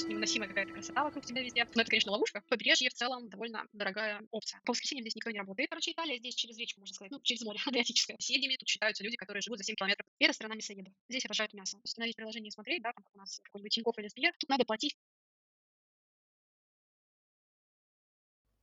[0.00, 1.66] просто невыносимая какая-то красота вокруг тебя везде.
[1.74, 2.42] Но это, конечно, ловушка.
[2.48, 4.60] Побережье в целом довольно дорогая опция.
[4.64, 5.68] По воскресеньям здесь никто не работает.
[5.68, 8.16] Короче, Италия здесь через речку, можно сказать, ну, через море Адриатическое.
[8.18, 10.06] Соседями тут считаются люди, которые живут за 7 километров.
[10.18, 10.94] И это страна мясоедов.
[11.10, 11.78] Здесь обожают мясо.
[11.84, 14.32] Установить приложение и смотреть, да, там, как у нас какой-нибудь Тинькофф или Сбер.
[14.38, 14.96] Тут надо платить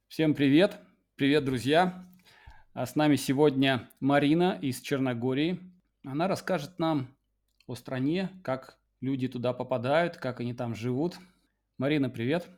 [0.08, 0.80] Всем привет!
[1.16, 2.04] Привет, друзья!
[2.74, 5.60] А с нами сегодня Марина из Черногории.
[6.04, 7.16] Она расскажет нам
[7.68, 11.18] о стране, как люди туда попадают, как они там живут.
[11.78, 12.50] Марина, привет!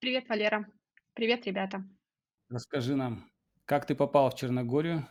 [0.00, 0.66] Привет, Валера.
[1.14, 1.84] Привет, ребята.
[2.48, 3.30] Расскажи нам,
[3.64, 5.06] как ты попала в Черногорию,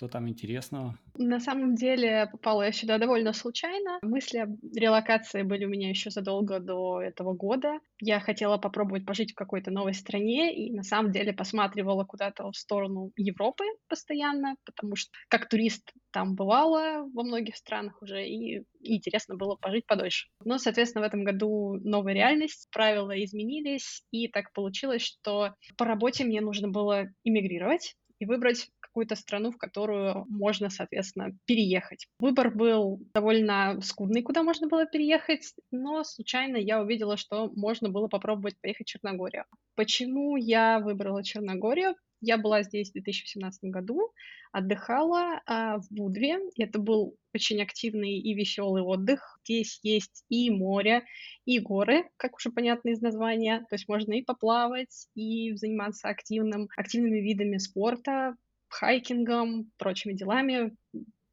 [0.00, 0.98] что там интересного?
[1.18, 3.98] На самом деле попала я сюда довольно случайно.
[4.00, 7.80] Мысли о релокации были у меня еще задолго до этого года.
[8.00, 12.56] Я хотела попробовать пожить в какой-то новой стране и на самом деле посматривала куда-то в
[12.56, 18.96] сторону Европы постоянно, потому что как турист там бывала во многих странах уже, и, и
[18.96, 20.28] интересно было пожить подольше.
[20.46, 26.24] Но, соответственно, в этом году новая реальность, правила изменились, и так получилось, что по работе
[26.24, 32.08] мне нужно было иммигрировать и выбрать какую-то страну, в которую можно, соответственно, переехать.
[32.18, 38.08] Выбор был довольно скудный, куда можно было переехать, но случайно я увидела, что можно было
[38.08, 39.44] попробовать поехать в Черногорию.
[39.76, 41.94] Почему я выбрала Черногорию?
[42.20, 44.12] Я была здесь в 2017 году,
[44.52, 46.38] отдыхала а, в Будве.
[46.58, 49.38] Это был очень активный и веселый отдых.
[49.44, 51.04] Здесь есть и море,
[51.46, 53.60] и горы, как уже понятно из названия.
[53.70, 58.34] То есть можно и поплавать, и заниматься активным, активными видами спорта,
[58.72, 60.72] хайкингом, прочими делами,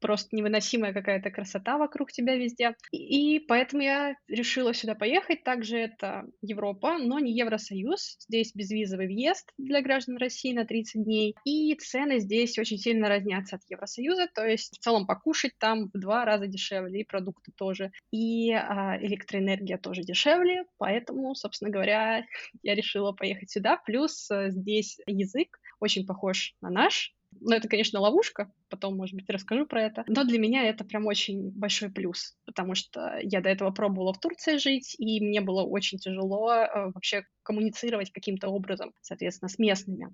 [0.00, 2.74] просто невыносимая какая-то красота вокруг тебя везде.
[2.92, 5.44] И, поэтому я решила сюда поехать.
[5.44, 8.16] Также это Европа, но не Евросоюз.
[8.20, 11.34] Здесь безвизовый въезд для граждан России на 30 дней.
[11.44, 14.28] И цены здесь очень сильно разнятся от Евросоюза.
[14.34, 17.90] То есть в целом покушать там в два раза дешевле, и продукты тоже.
[18.10, 20.64] И а, электроэнергия тоже дешевле.
[20.78, 22.24] Поэтому, собственно говоря,
[22.62, 23.76] я решила поехать сюда.
[23.84, 29.28] Плюс а, здесь язык очень похож на наш, ну, это, конечно, ловушка, потом, может быть,
[29.28, 30.04] расскажу про это.
[30.08, 34.20] Но для меня это прям очень большой плюс, потому что я до этого пробовала в
[34.20, 40.10] Турции жить, и мне было очень тяжело э, вообще коммуницировать каким-то образом, соответственно, с местными.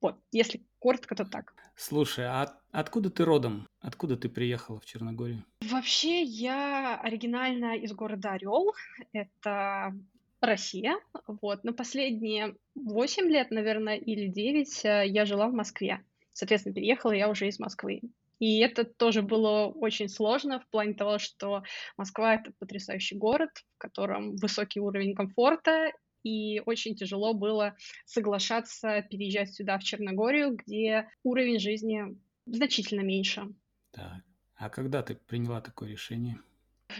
[0.00, 1.54] Вот, если коротко, то так.
[1.76, 3.66] Слушай, а откуда ты родом?
[3.80, 5.44] Откуда ты приехала в Черногорию?
[5.60, 8.72] Вообще, я оригинально из города Орел.
[9.12, 9.94] Это
[10.40, 10.98] Россия.
[11.26, 11.64] Вот.
[11.64, 16.02] Но последние 8 лет, наверное, или 9 э, я жила в Москве.
[16.40, 18.00] Соответственно, переехала я уже из Москвы.
[18.38, 21.64] И это тоже было очень сложно в плане того, что
[21.98, 25.92] Москва— это потрясающий город, в котором высокий уровень комфорта,
[26.22, 33.42] и очень тяжело было соглашаться переезжать сюда, в Черногорию, где уровень жизни значительно меньше.
[33.90, 34.22] Так.
[34.56, 36.40] А когда ты приняла такое решение?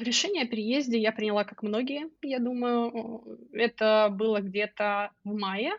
[0.01, 3.49] Решение о переезде я приняла, как многие, я думаю.
[3.55, 5.73] Это было где-то в мае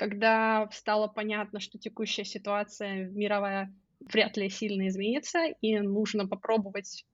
[0.00, 7.04] когда стало понятно, что текущая ситуация мировая вряд ли сильно изменится, и нужно попробовать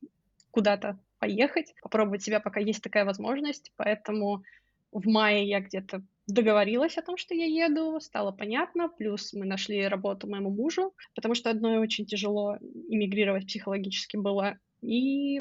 [0.52, 3.72] куда-то поехать, попробовать себя, пока есть такая возможность.
[3.75, 4.44] Поэтому
[4.92, 9.88] в мае я где-то договорилась о том, что я еду, стало понятно, плюс мы нашли
[9.88, 12.56] работу моему мужу, потому что одной очень тяжело
[12.88, 14.58] иммигрировать психологически было.
[14.80, 15.41] И,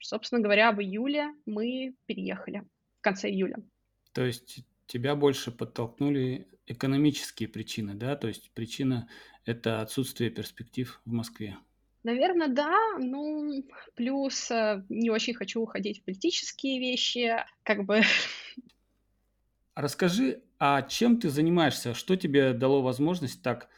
[0.00, 2.64] собственно говоря, в июле мы переехали,
[2.98, 3.58] в конце июля.
[4.12, 8.16] То есть тебя больше подтолкнули экономические причины, да?
[8.16, 9.08] То есть причина–
[9.44, 11.56] это отсутствие перспектив в Москве.
[12.02, 12.98] Наверное, да.
[12.98, 13.64] Ну,
[13.94, 17.36] плюс э, не очень хочу уходить в политические вещи.
[17.62, 18.02] Как бы
[19.74, 21.94] Расскажи, а чем ты занимаешься?
[21.94, 23.68] Что тебе дало возможность так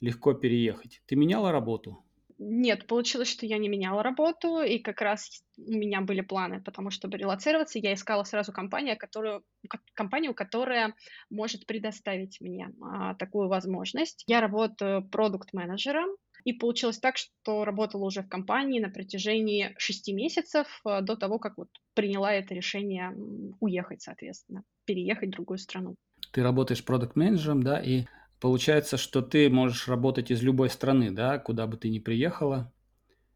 [0.00, 1.02] легко переехать?
[1.06, 2.04] Ты меняла работу?
[2.42, 6.88] Нет, получилось, что я не меняла работу, и как раз у меня были планы, потому
[6.88, 9.44] что, чтобы релацироваться, я искала сразу компанию, которую,
[9.92, 10.94] компанию, которая
[11.28, 14.24] может предоставить мне а, такую возможность.
[14.26, 16.08] Я работаю продукт-менеджером,
[16.44, 21.38] и получилось так, что работала уже в компании на протяжении шести месяцев а, до того,
[21.38, 23.14] как вот приняла это решение
[23.60, 25.96] уехать, соответственно, переехать в другую страну.
[26.32, 28.04] Ты работаешь продукт-менеджером, да, и
[28.40, 32.72] Получается, что ты можешь работать из любой страны, да, куда бы ты ни приехала,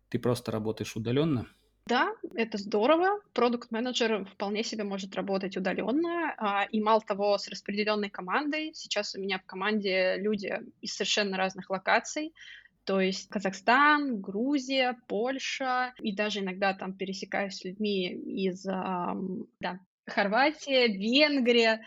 [0.09, 1.47] ты просто работаешь удаленно.
[1.87, 3.21] Да, это здорово.
[3.35, 6.35] Продукт-менеджер вполне себе может работать удаленно.
[6.39, 8.73] А, и мало того, с распределенной командой.
[8.75, 12.33] Сейчас у меня в команде люди из совершенно разных локаций.
[12.85, 20.89] То есть Казахстан, Грузия, Польша, и даже иногда там пересекаюсь с людьми из да, Хорватия,
[20.89, 21.83] Венгрия,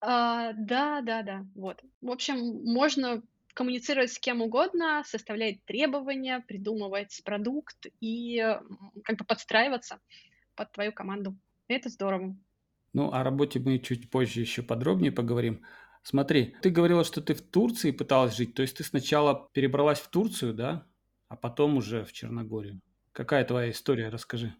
[0.00, 1.82] а, да, да, да, вот.
[2.00, 3.22] В общем, можно
[3.54, 8.38] коммуницировать с кем угодно, составлять требования, придумывать продукт и
[9.04, 10.00] как бы подстраиваться
[10.54, 11.36] под твою команду.
[11.68, 12.36] Это здорово.
[12.92, 15.64] Ну, о работе мы чуть позже еще подробнее поговорим.
[16.02, 20.08] Смотри, ты говорила, что ты в Турции пыталась жить, то есть ты сначала перебралась в
[20.08, 20.86] Турцию, да,
[21.28, 22.80] а потом уже в Черногорию.
[23.12, 24.08] Какая твоя история?
[24.08, 24.54] Расскажи.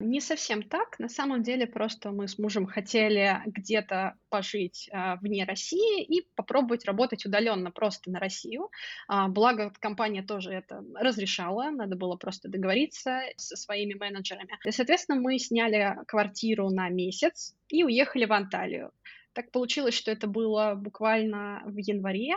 [0.00, 0.98] Не совсем так.
[0.98, 6.84] На самом деле просто мы с мужем хотели где-то пожить а, вне России и попробовать
[6.84, 8.70] работать удаленно просто на Россию.
[9.06, 14.58] А, благо компания тоже это разрешала, надо было просто договориться со своими менеджерами.
[14.64, 18.90] И, соответственно, мы сняли квартиру на месяц и уехали в Анталию.
[19.32, 22.34] Так получилось, что это было буквально в январе,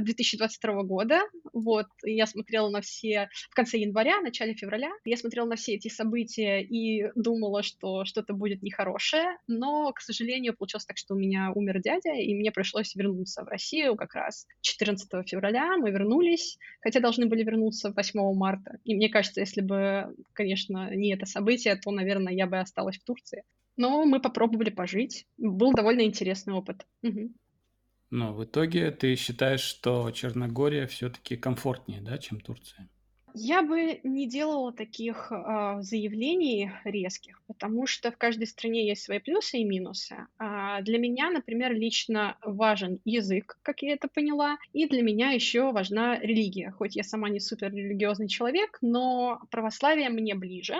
[0.00, 1.20] 2022 а, года.
[1.52, 4.90] Вот, я смотрела на все в конце января, начале февраля.
[5.04, 10.56] Я смотрела на все эти события и думала, что что-то будет нехорошее, но, к сожалению,
[10.56, 14.46] получилось так, что у меня умер дядя, и мне пришлось вернуться в Россию как раз
[14.60, 15.76] 14 февраля.
[15.76, 18.78] Мы вернулись, хотя должны были вернуться 8 марта.
[18.84, 23.04] И мне кажется, если бы, конечно, не это событие, то, наверное, я бы осталась в
[23.04, 23.44] Турции.
[23.76, 25.26] Но мы попробовали пожить.
[25.38, 26.86] Был довольно интересный опыт.
[27.02, 27.32] Угу.
[28.12, 32.90] Но в итоге ты считаешь, что Черногория все-таки комфортнее, да, чем Турция?
[33.34, 39.18] Я бы не делала таких а, заявлений резких, потому что в каждой стране есть свои
[39.18, 40.26] плюсы и минусы.
[40.38, 45.72] А для меня, например, лично важен язык, как я это поняла, и для меня еще
[45.72, 46.70] важна религия.
[46.72, 50.76] Хоть я сама не супер религиозный человек, но православие мне ближе,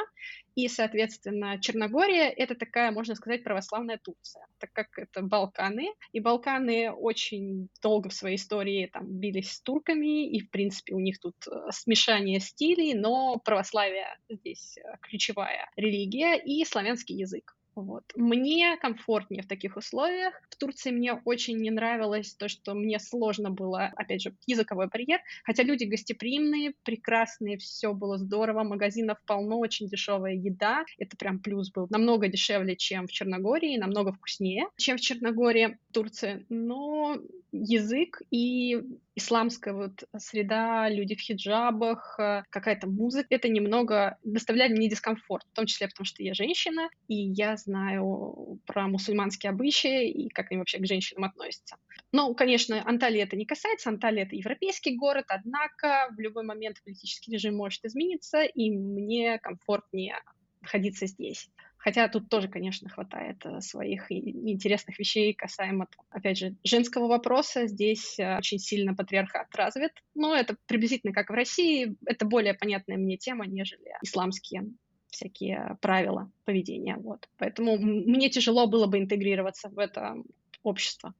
[0.54, 5.88] и, соответственно, Черногория— это такая, можно сказать, православная Турция, так как это Балканы.
[6.12, 11.00] И Балканы очень долго в своей истории там бились с турками, и, в принципе, у
[11.00, 17.56] них тут э, смешание стилей, но православие здесь э, ключевая религия и славянский язык.
[17.74, 18.04] Вот.
[18.16, 20.34] Мне комфортнее в таких условиях.
[20.50, 25.20] В Турции мне очень не нравилось то, что мне сложно было, опять же, языковой барьер,
[25.44, 31.70] хотя люди гостеприимные, прекрасные, все было здорово, магазинов полно, очень дешевая еда, это прям плюс
[31.72, 31.86] был.
[31.88, 37.16] Намного дешевле, чем в Черногории, намного вкуснее, чем в Черногории, Турции, но
[37.52, 38.82] язык и
[39.14, 45.54] исламская вот среда, люди в хиджабах, э, какая-то музыка, это немного доставляет мне дискомфорт, в
[45.54, 50.58] том числе потому, что я женщина, и я знаю про мусульманские обычаи и как они
[50.58, 51.76] вообще к женщинам относятся.
[52.10, 57.32] Ну, конечно, Анталия это не касается, Анталия это европейский город, однако в любой момент политический
[57.32, 60.16] режим может измениться, и мне комфортнее
[60.62, 61.50] находиться здесь.
[61.82, 67.66] Хотя тут тоже, конечно, хватает э, своих интересных вещей касаемо, опять же, женского вопроса.
[67.66, 69.90] Здесь э, очень сильно патриархат развит.
[70.14, 71.96] Но это приблизительно как в России.
[72.06, 74.68] Это более понятная мне тема, нежели исламские
[75.08, 76.96] всякие правила поведения.
[76.98, 77.28] Вот.
[77.36, 80.14] Поэтому мне тяжело было бы интегрироваться в это
[80.62, 81.14] общество.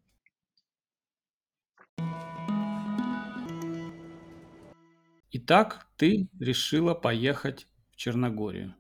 [5.32, 8.76] Итак, ты решила поехать в Черногорию.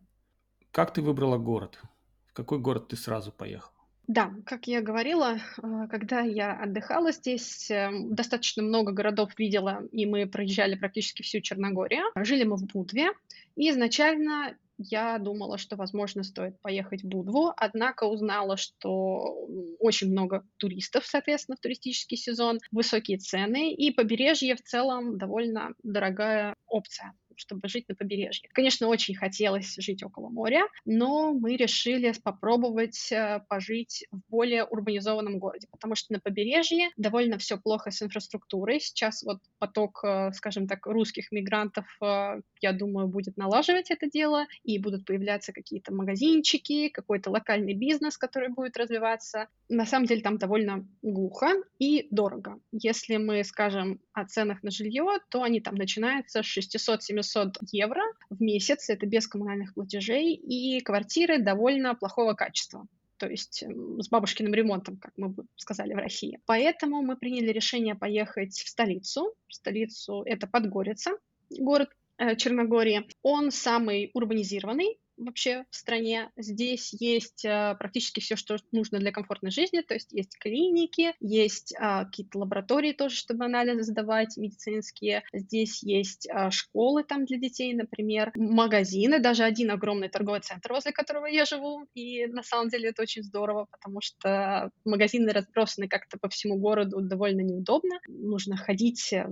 [0.72, 1.78] Как ты выбрала город?
[2.24, 3.74] В какой город ты сразу поехала?
[4.08, 10.06] Да, как я говорила, э, когда я отдыхала здесь, эм, достаточно много городов видела, и
[10.06, 12.04] мы проезжали практически всю Черногорию.
[12.16, 13.10] Жили мы в Будве,
[13.54, 19.46] и изначально я думала, что, возможно, стоит поехать в Будву, однако узнала, что
[19.78, 26.56] очень много туристов, соответственно, в туристический сезон, высокие цены, и побережье в целом довольно дорогая
[26.66, 28.48] опция чтобы жить на побережье.
[28.52, 35.38] Конечно, очень хотелось жить около моря, но мы решили попробовать э, пожить в более урбанизованном
[35.38, 38.80] городе, потому что на побережье довольно все плохо с инфраструктурой.
[38.80, 44.46] Сейчас вот поток, э, скажем так, русских мигрантов, э, я думаю, будет налаживать это дело,
[44.62, 49.48] и будут появляться какие-то магазинчики, какой-то локальный бизнес, который будет развиваться.
[49.72, 52.60] На самом деле там довольно глухо и дорого.
[52.72, 58.02] Если мы скажем о ценах на жилье, то они там начинаются с 600-700 700 евро
[58.28, 62.86] в месяц, это без коммунальных платежей, и квартиры довольно плохого качества
[63.16, 66.40] то есть с бабушкиным ремонтом, как мы бы сказали в России.
[66.44, 69.36] Поэтому мы приняли решение поехать в столицу.
[69.46, 71.12] В столицу это Подгорица,
[71.50, 73.06] город э, Черногории.
[73.22, 76.30] Он самый урбанизированный, вообще в стране.
[76.36, 81.74] Здесь есть а, практически все, что нужно для комфортной жизни, то есть есть клиники, есть
[81.78, 85.22] а, какие-то лаборатории тоже, чтобы анализы сдавать медицинские.
[85.32, 90.92] Здесь есть а, школы там для детей, например, магазины, даже один огромный торговый центр, возле
[90.92, 96.18] которого я живу, и на самом деле это очень здорово, потому что магазины разбросаны как-то
[96.18, 98.00] по всему городу довольно неудобно.
[98.08, 99.26] Нужно ходить э,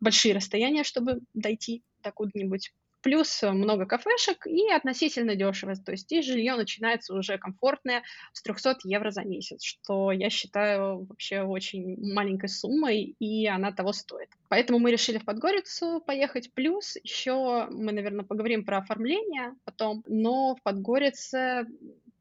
[0.00, 5.74] большие расстояния, чтобы дойти до куда-нибудь плюс много кафешек и относительно дешево.
[5.76, 8.02] То есть здесь жилье начинается уже комфортное
[8.32, 13.92] с 300 евро за месяц, что я считаю вообще очень маленькой суммой, и она того
[13.92, 14.28] стоит.
[14.48, 16.52] Поэтому мы решили в Подгорицу поехать.
[16.54, 21.66] Плюс еще мы, наверное, поговорим про оформление потом, но в Подгорице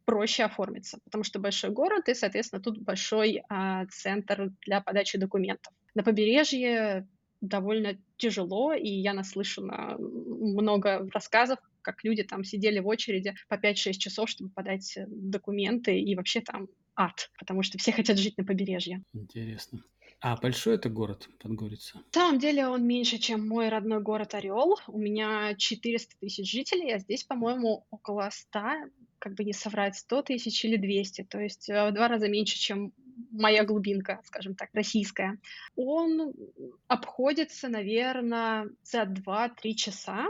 [0.06, 5.72] проще оформиться, потому что большой город, и, соответственно, тут большой а, центр для подачи документов.
[5.94, 7.08] На побережье
[7.42, 13.94] довольно тяжело, и я наслышана много рассказов, как люди там сидели в очереди по 5-6
[13.94, 19.04] часов, чтобы подать документы, и вообще там ад, потому что все хотят жить на побережье.
[19.14, 19.84] Интересно.
[20.22, 21.98] А большой это город, Подгорица?
[21.98, 24.78] На самом деле он меньше, чем мой родной город Орел.
[24.88, 28.60] У меня 400 тысяч жителей, а здесь, по-моему, около 100,
[29.18, 31.24] как бы не соврать, 100 тысяч или 200.
[31.24, 32.92] То есть э, в два раза меньше, чем
[33.32, 35.38] моя глубинка, скажем так, российская.
[35.76, 36.34] Он
[36.88, 40.28] обходится, наверное, за 2-3 часа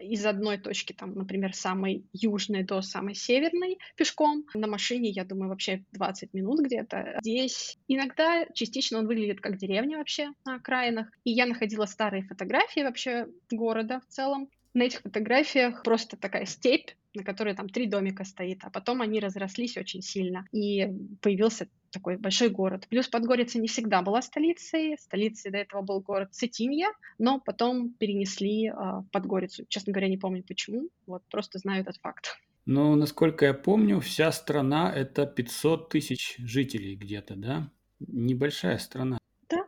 [0.00, 4.44] из одной точки, там, например, самой южной до самой северной пешком.
[4.54, 7.18] На машине, я думаю, вообще 20 минут где-то.
[7.22, 11.08] Здесь иногда частично он выглядит как деревня вообще на окраинах.
[11.24, 14.48] И я находила старые фотографии вообще города в целом.
[14.74, 19.20] На этих фотографиях просто такая степь, на которой там три домика стоит, а потом они
[19.20, 20.88] разрослись очень сильно, и
[21.20, 22.86] появился такой большой город.
[22.88, 28.68] Плюс Подгорица не всегда была столицей, столицей до этого был город Цитинья, но потом перенесли
[28.68, 29.64] э, в Подгорицу.
[29.68, 32.36] Честно говоря, не помню почему, вот просто знаю этот факт.
[32.64, 37.70] Ну, насколько я помню, вся страна— это 500 тысяч жителей где-то, да?
[38.00, 39.18] Небольшая страна.
[39.48, 39.64] Да,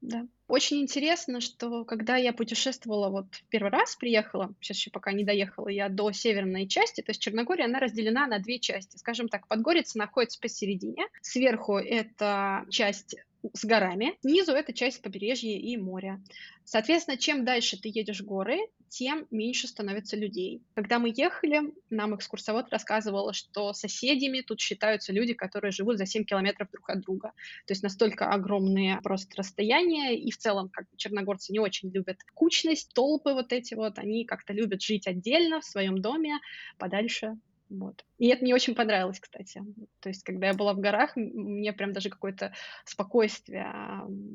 [0.00, 0.26] да.
[0.48, 5.68] Очень интересно, что когда я путешествовала, вот первый раз приехала, сейчас еще пока не доехала
[5.68, 8.96] я до северной части, то есть Черногория, она разделена на две части.
[8.96, 11.06] Скажем так, Подгорица находится посередине.
[11.20, 13.16] Сверху это часть
[13.52, 14.16] с горами.
[14.20, 16.20] Снизу это часть побережья и моря.
[16.64, 20.62] Соответственно, чем дальше ты едешь в горы, тем меньше становится людей.
[20.74, 26.24] Когда мы ехали, нам экскурсовод рассказывал, что соседями тут считаются люди, которые живут за 7
[26.24, 27.32] километров друг от друга.
[27.66, 32.92] То есть настолько огромные просто расстояния, и в целом как черногорцы не очень любят кучность,
[32.94, 36.38] толпы вот эти вот, они как-то любят жить отдельно в своем доме,
[36.78, 37.36] подальше
[37.70, 38.04] вот.
[38.18, 39.62] И это мне очень понравилось, кстати.
[40.00, 42.52] То есть, когда я была в горах, мне прям даже какое-то
[42.84, 43.72] спокойствие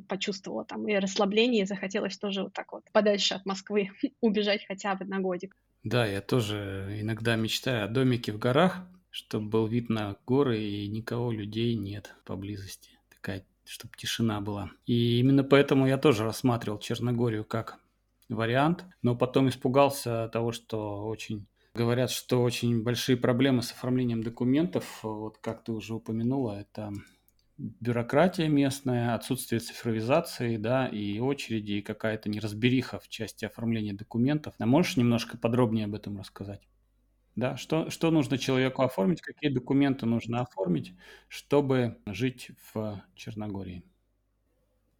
[0.07, 4.95] почувствовала там и расслабление, и захотелось тоже вот так вот подальше от Москвы убежать хотя
[4.95, 5.55] бы на годик.
[5.83, 10.87] Да, я тоже иногда мечтаю о домике в горах, чтобы был вид на горы и
[10.87, 12.91] никого людей нет поблизости.
[13.09, 14.71] Такая, чтобы тишина была.
[14.85, 17.79] И именно поэтому я тоже рассматривал Черногорию как
[18.29, 24.99] вариант, но потом испугался того, что очень Говорят, что очень большие проблемы с оформлением документов,
[25.01, 26.91] вот как ты уже упомянула, это
[27.57, 34.53] бюрократия местная, отсутствие цифровизации, да, и очереди, и какая-то неразбериха в части оформления документов.
[34.59, 36.67] А можешь немножко подробнее об этом рассказать?
[37.35, 40.93] Да, что, что нужно человеку оформить, какие документы нужно оформить,
[41.29, 43.83] чтобы жить в Черногории?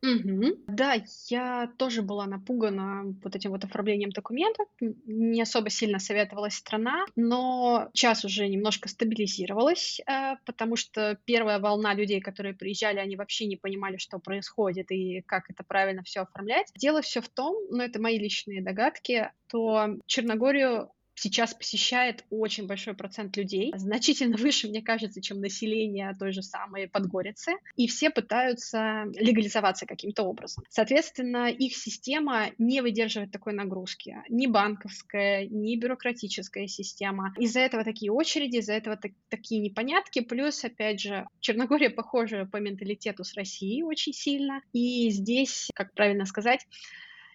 [0.04, 0.56] Мгм.
[0.68, 0.98] Да,
[1.30, 4.68] я тоже была напугана вот этим вот оформлением документов.
[4.82, 11.94] Не особо сильно советовалась страна, но сейчас уже немножко стабилизировалась, э, потому что первая волна
[11.94, 16.68] людей, которые приезжали, они вообще не понимали, что происходит и как это правильно все оформлять.
[16.78, 22.94] Дело все в том, но это мои личные догадки, то Черногорию сейчас посещает очень большой
[22.94, 29.06] процент людей, значительно выше, мне кажется, чем население той же самой Подгорицы, и все пытаются
[29.16, 30.64] легализоваться каким-то образом.
[30.70, 37.34] Соответственно, их система не выдерживает такой нагрузки, ни банковская, ни бюрократическая система.
[37.38, 42.58] Из-за этого такие очереди, из-за этого так, такие непонятки, плюс, опять же, Черногория похожа по
[42.58, 46.66] менталитету с Россией очень сильно, и здесь, как правильно сказать,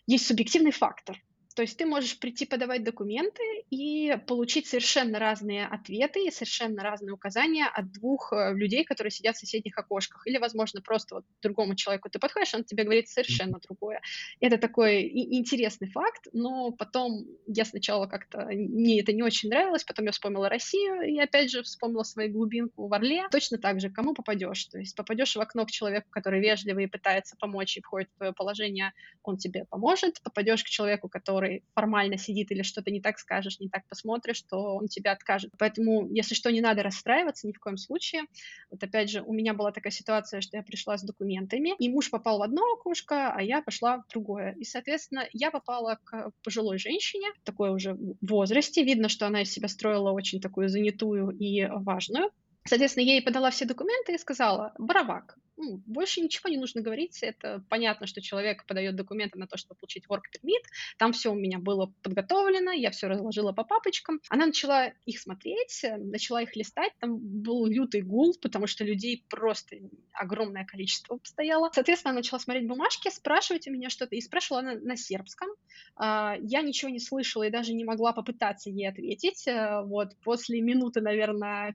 [0.07, 1.21] есть субъективный фактор.
[1.59, 7.15] То есть ты можешь прийти подавать документы и получить совершенно разные ответы и совершенно разные
[7.15, 10.25] указания от двух э, людей, которые сидят в соседних окошках.
[10.25, 14.01] Или, возможно, просто вот другому человеку ты подходишь, он тебе говорит совершенно другое.
[14.39, 20.05] Это такой интересный факт, но потом я сначала как-то, мне это не очень нравилось, потом
[20.05, 23.27] я вспомнила Россию и опять же вспомнила свою глубинку в Орле.
[23.33, 24.65] Точно так же, кому попадешь.
[24.67, 28.19] То есть попадешь в окно к человеку, который вежливый и пытается помочь и входит в
[28.19, 28.93] твое положение,
[29.25, 30.23] он тебе поможет.
[30.23, 34.43] Попадешь к человеку, который который формально сидит или что-то не так скажешь, не так посмотришь,
[34.43, 35.51] то он тебя откажет.
[35.59, 38.23] Поэтому, если что, не надо расстраиваться ни в коем случае.
[38.71, 42.11] Вот опять же, у меня была такая ситуация, что я пришла с документами, и муж
[42.11, 44.55] попал в одно окошко, а я пошла в другое.
[44.59, 48.85] И, соответственно, я попала к пожилой женщине, такой уже возрасте.
[48.85, 52.31] Видно, что она из себя строила очень такую занятую и важную.
[52.65, 57.19] Соответственно, я ей подала все документы и сказала, Боровак, Ну, больше ничего не нужно говорить.
[57.23, 60.63] Это понятно, что человек подает документы на то, чтобы получить work permit.
[60.99, 64.21] Там все у меня было подготовлено, я все разложила по папочкам.
[64.29, 66.93] Она начала их смотреть, начала их листать.
[67.01, 69.77] Там был лютый гул, потому что людей просто
[70.13, 71.71] огромное количество стояло.
[71.75, 74.15] Соответственно, она начала смотреть бумажки, спрашивать у меня что-то.
[74.15, 75.49] И спрашивала она на сербском.
[75.97, 79.49] А, я ничего не слышала и даже не могла попытаться ей ответить.
[79.49, 81.75] Э, вот после минуты, наверное,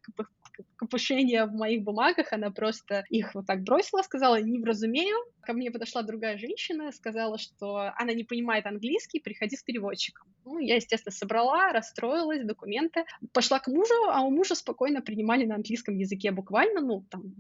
[0.76, 5.18] копошения в моих бумагах, она просто их вот так бросила, сказала «не вразумею».
[5.42, 10.28] Ко мне подошла другая женщина, сказала, что она не понимает английский, приходи с переводчиком.
[10.46, 13.06] Ну, я, естественно, собрала, расстроилась, документы.
[13.34, 17.34] Пошла к мужу, а у мужа спокойно принимали на английском языке буквально, ну, там,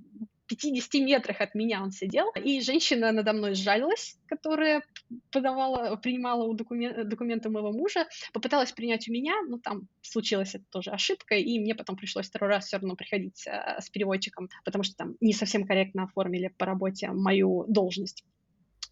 [0.55, 4.83] 50 метрах от меня он сидел, и женщина надо мной сжалилась, которая
[5.31, 10.65] подавала, принимала у докумен, документы моего мужа, попыталась принять у меня, но там случилась это
[10.69, 14.83] тоже ошибка, и мне потом пришлось второй раз все равно приходить э, с переводчиком, потому
[14.83, 18.23] что там не совсем корректно оформили по работе мою должность.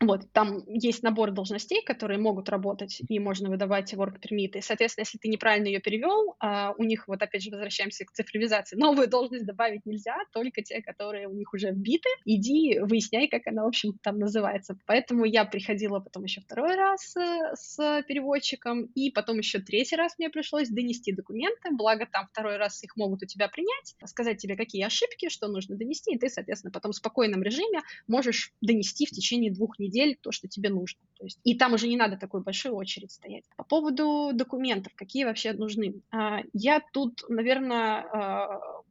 [0.02, 4.58] Вот, там есть набор должностей, которые могут работать, и можно выдавать work permit.
[4.58, 8.12] И, соответственно, если ты неправильно ее перевел, а у них, вот опять же, возвращаемся к
[8.12, 12.10] цифровизации, новую должность добавить нельзя, только те, которые у них уже вбиты.
[12.26, 14.76] Иди, выясняй, как она, в общем, там называется.
[14.88, 20.16] Поэтому я приходила потом еще второй раз э, с переводчиком, и потом еще третий раз
[20.18, 24.56] мне пришлось донести документы, благо там второй раз их могут у тебя принять, сказать тебе,
[24.56, 29.12] какие ошибки, что нужно донести, и ты, соответственно, потом в спокойном режиме можешь донести в
[29.12, 31.00] течение двух недель недель то, что тебе нужно.
[31.18, 33.44] То есть, и там уже не надо такой большой очередь стоять.
[33.56, 36.02] По поводу документов, какие вообще нужны?
[36.12, 38.82] А, я тут, наверное, а,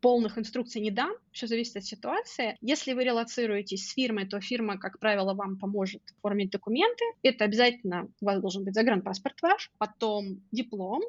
[0.00, 2.56] полных инструкций не дам, все зависит от ситуации.
[2.60, 7.04] Если вы релацируетесь с фирмой, то фирма, как правило, вам поможет оформить документы.
[7.22, 11.02] Это обязательно у вас должен быть загранпаспорт ваш, потом диплом,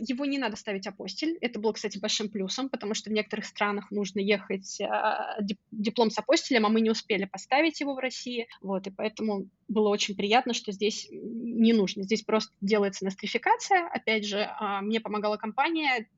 [0.00, 1.38] его не надо ставить апостиль.
[1.40, 5.38] Это было, кстати, большим плюсом, потому что в некоторых странах нужно ехать а,
[5.70, 8.48] диплом с апостилем, а мы не успели поставить его в России.
[8.60, 12.02] Вот, и поэтому было очень приятно, что здесь не нужно.
[12.02, 13.88] Здесь просто делается нострификация.
[13.88, 16.08] Опять же, а, мне помогала компания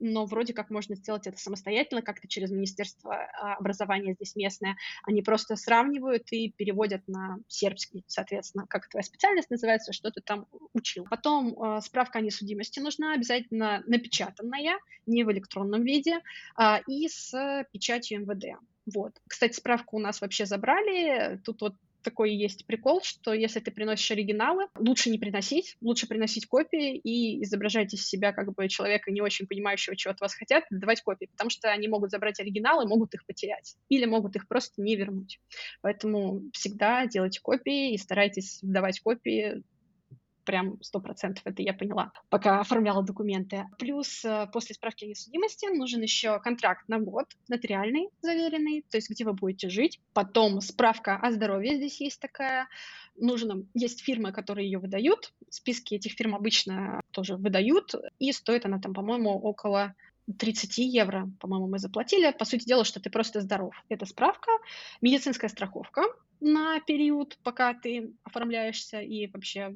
[0.00, 4.76] но вроде как можно сделать это самостоятельно, как-то через Министерство а, образования здесь местное.
[5.04, 10.46] Они просто сравнивают и переводят на сербский, соответственно, как твоя специальность называется, что ты там
[10.72, 11.06] учил.
[11.10, 16.20] Потом э, справка о несудимости нужна, обязательно напечатанная, не в электронном виде,
[16.58, 18.60] э, и с печатью МВД.
[18.94, 19.12] Вот.
[19.26, 21.40] Кстати, справку у нас вообще забрали.
[21.44, 21.74] Тут вот
[22.08, 27.42] такой есть прикол, что если ты приносишь оригиналы, лучше не приносить, лучше приносить копии и
[27.42, 31.26] изображать из себя как бы человека, не очень понимающего, чего от вас хотят, давать копии,
[31.26, 35.38] потому что они могут забрать оригиналы, могут их потерять или могут их просто не вернуть.
[35.82, 39.62] Поэтому всегда делайте копии и старайтесь давать копии
[40.48, 43.66] прям сто процентов это я поняла, пока оформляла документы.
[43.78, 49.10] Плюс э, после справки о несудимости нужен еще контракт на год, нотариальный, заверенный, то есть
[49.10, 50.00] где вы будете жить.
[50.14, 52.66] Потом справка о здоровье здесь есть такая.
[53.14, 55.34] Нужно, есть фирмы, которые ее выдают.
[55.50, 57.94] Списки этих фирм обычно тоже выдают.
[58.18, 59.94] И стоит она там, по-моему, около
[60.38, 62.32] 30 евро, по-моему, мы заплатили.
[62.32, 63.74] По сути дела, что ты просто здоров.
[63.90, 64.50] Это справка,
[65.02, 66.04] медицинская страховка,
[66.40, 69.74] на период, пока ты оформляешься и вообще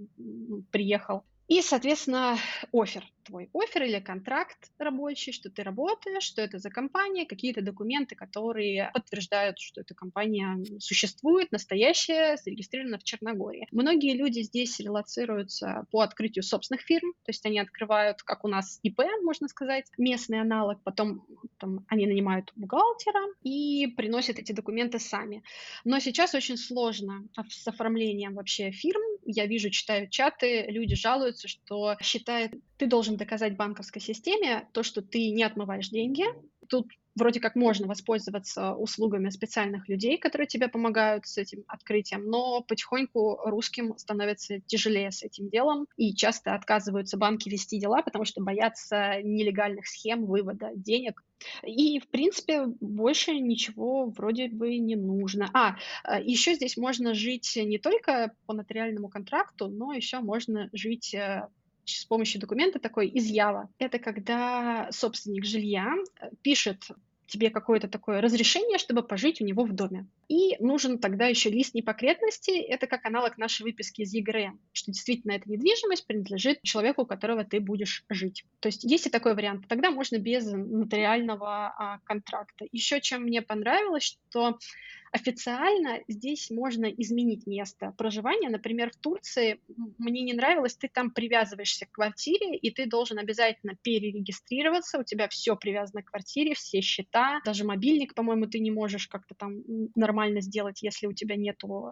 [0.71, 1.25] приехал.
[1.49, 2.37] И, соответственно,
[2.73, 8.15] офер, твой офер или контракт рабочий, что ты работаешь, что это за компания, какие-то документы,
[8.15, 13.69] которые подтверждают, что эта компания существует, настоящая, зарегистрирована в Черногории.
[13.73, 18.79] Многие люди здесь релацируются по открытию собственных фирм, то есть они открывают, как у нас
[18.83, 21.25] ИП, можно сказать, местный аналог, потом
[21.59, 25.43] там, они нанимают бухгалтера и приносят эти документы сами.
[25.85, 29.03] Но сейчас очень сложно с оформлением вообще фирм.
[29.25, 32.53] Я вижу, читаю чаты, люди жалуются, что считает,
[32.83, 36.25] ты должен доказать банковской системе то, что ты не отмываешь деньги.
[36.69, 42.61] Тут вроде как можно воспользоваться услугами специальных людей, которые тебе помогают с этим открытием, но
[42.63, 48.43] потихоньку русским становится тяжелее с этим делом, и часто отказываются банки вести дела, потому что
[48.43, 51.23] боятся нелегальных схем вывода денег.
[51.65, 55.51] И, в принципе, больше ничего вроде бы не нужно.
[55.55, 61.15] А, э, еще здесь можно жить не только по нотариальному контракту, но еще можно жить
[61.15, 61.47] э,
[61.85, 63.69] с помощью документа такой изъява.
[63.79, 66.85] Это когда собственник жилья э, пишет
[67.33, 70.07] тебе какое-то такое разрешение, чтобы пожить у него в доме.
[70.29, 75.33] И нужен тогда еще лист непокретности, это как аналог нашей выписки из ЕГРН, что действительно
[75.33, 78.45] эта недвижимость принадлежит человеку, у которого ты будешь жить.
[78.61, 79.67] То есть есть и такой вариант.
[79.67, 82.67] Тогда можно без нотариального а, контракта.
[82.71, 84.59] Еще чем мне понравилось, что
[85.13, 88.49] Официально здесь можно изменить место проживания.
[88.49, 89.61] Например, в Турции
[89.99, 95.29] мне не нравилось, ты там привязываешься к квартире, и ты должен обязательно перерегистрироваться, у тебя
[95.29, 99.63] все привязано к квартире, все счета, даже мобильник, по-моему, ты не можешь как-то там
[99.95, 101.91] нормально сделать, если у тебя нету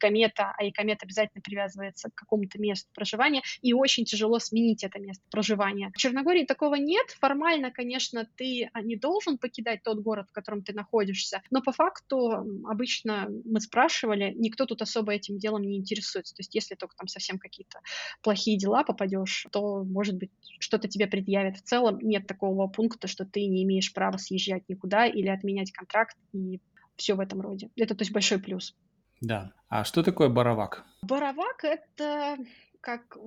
[0.00, 4.98] комета, а и комет обязательно привязывается к какому-то месту проживания, и очень тяжело сменить это
[4.98, 5.90] место проживания.
[5.94, 7.06] В Черногории такого нет.
[7.20, 11.72] Формально, конечно, ты а, не должен покидать тот город, в котором ты находишься, но по
[11.72, 16.34] факту обычно мы спрашивали, никто тут особо этим делом не интересуется.
[16.34, 17.80] То есть если только там совсем какие-то
[18.22, 21.56] плохие дела попадешь, то, может быть, что-то тебе предъявят.
[21.56, 26.16] В целом нет такого пункта, что ты не имеешь права съезжать никуда или отменять контракт
[26.32, 26.60] и
[26.96, 27.70] все в этом роде.
[27.76, 28.74] Это, то есть, большой плюс.
[29.20, 29.52] Да.
[29.68, 30.84] А что такое Боровак?
[31.02, 32.38] Боровак— это
[32.88, 33.18] как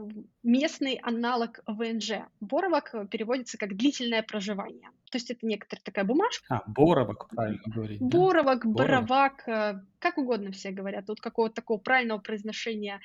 [0.41, 2.25] местный аналог ВНЖ.
[2.39, 4.89] Боровак переводится как длительное проживание.
[5.11, 6.45] То есть это некоторая такая бумажка.
[6.49, 7.99] А, боровок, правильно говорить.
[7.99, 8.17] Да?
[8.17, 11.05] Боровок, боровак, э, как угодно все говорят.
[11.05, 13.01] Тут какого-то такого правильного произношения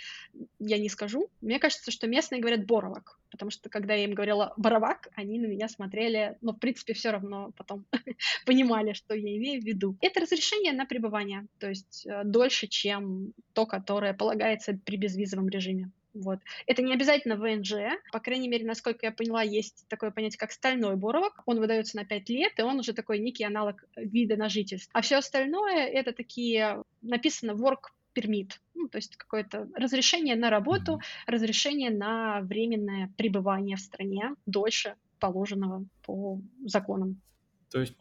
[0.58, 1.28] я не скажу.
[1.42, 5.46] Мне кажется, что местные говорят боровок, потому что когда я им говорила боровак, они на
[5.46, 7.84] меня смотрели, но в принципе все равно потом
[8.46, 9.96] понимали, что я имею в виду.
[10.00, 15.90] Это разрешение на пребывание, то есть э, дольше, чем то, которое полагается при безвизовом режиме.
[16.22, 16.40] Вот.
[16.66, 17.74] Это не обязательно ВНЖ.
[18.12, 21.42] По крайней мере, насколько я поняла, есть такое понятие, как стальной боровок.
[21.46, 24.90] Он выдается на 5 лет, и он уже такой некий аналог вида на жительство.
[24.94, 30.92] А все остальное— это такие, написано work permit, ну, то есть какое-то разрешение на работу,
[30.94, 31.32] mm-hmm.
[31.32, 37.20] разрешение на временное пребывание в стране дольше положенного по законам.
[37.70, 37.96] То есть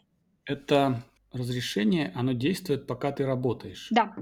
[0.45, 3.87] это разрешение, оно действует, пока ты работаешь?
[3.91, 4.15] Да,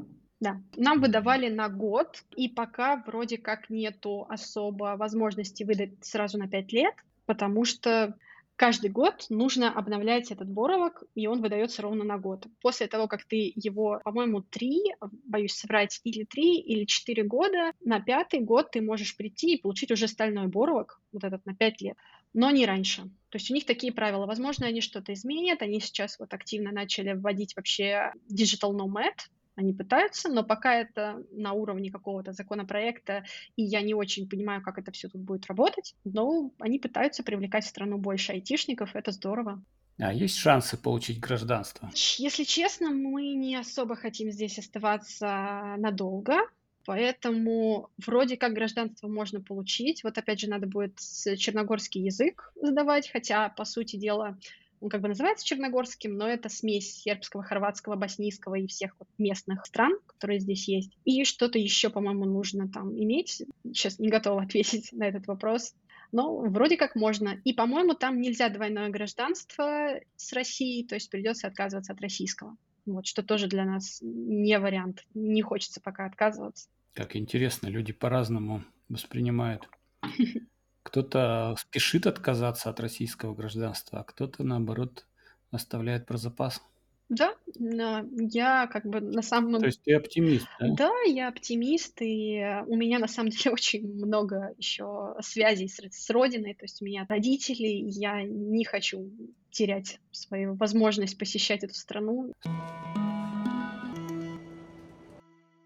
[0.44, 6.50] да, нам выдавали на год, и пока вроде как нету особо возможности выдать сразу на
[6.50, 6.94] 5 лет,
[7.26, 8.16] потому что
[8.58, 12.46] каждый год нужно обновлять этот боровок, и он выдается ровно на год.
[12.62, 14.82] После того, как ты его, по-моему, три,
[15.26, 19.92] боюсь соврать, или три, или четыре года, на пятый год ты можешь прийти и получить
[19.92, 21.96] уже стальной боровок, вот этот на пять лет,
[22.34, 23.04] но не раньше.
[23.30, 24.26] То есть у них такие правила.
[24.26, 25.62] Возможно, они что-то изменят.
[25.62, 29.14] Они сейчас вот активно начали вводить вообще digital nomad,
[29.56, 33.24] они пытаются, но пока это на уровне какого-то законопроекта,
[33.56, 37.66] и я не очень понимаю, как это все тут будет работать, но они пытаются привлекать
[37.66, 39.64] в страну больше айтишников, это здорово.
[40.00, 41.92] А есть шансы получить гражданство?
[42.18, 46.38] Если честно, мы не особо хотим здесь оставаться надолго,
[46.86, 50.04] поэтому вроде как гражданство можно получить.
[50.04, 54.38] Вот опять же надо будет черногорский язык сдавать, хотя, по сути дела,
[54.84, 59.66] он как бы называется черногорским, но это смесь сербского, хорватского, боснийского и всех вот местных
[59.66, 60.92] стран, которые здесь есть.
[61.06, 63.44] И что-то еще, по-моему, нужно там иметь.
[63.64, 65.74] Сейчас не готова ответить на этот вопрос.
[66.12, 67.40] Но вроде как можно.
[67.46, 72.58] И, по-моему, там нельзя двойное гражданство с Россией, то есть придется отказываться от российского.
[72.86, 75.06] Вот, что тоже для нас не вариант.
[75.14, 76.68] Не хочется пока отказываться.
[76.94, 79.70] Как интересно, люди по-разному воспринимают.
[80.84, 85.06] Кто-то спешит отказаться от российского гражданства, а кто-то, наоборот,
[85.52, 86.62] оставляет про запас.
[87.10, 89.60] Да, я как бы на самом...
[89.60, 90.68] То есть ты оптимист, да?
[90.76, 96.10] Да, я оптимист, и у меня на самом деле очень много еще связей с, с
[96.10, 99.12] родиной, то есть у меня родители, я не хочу
[99.52, 102.34] терять свою возможность посещать эту страну.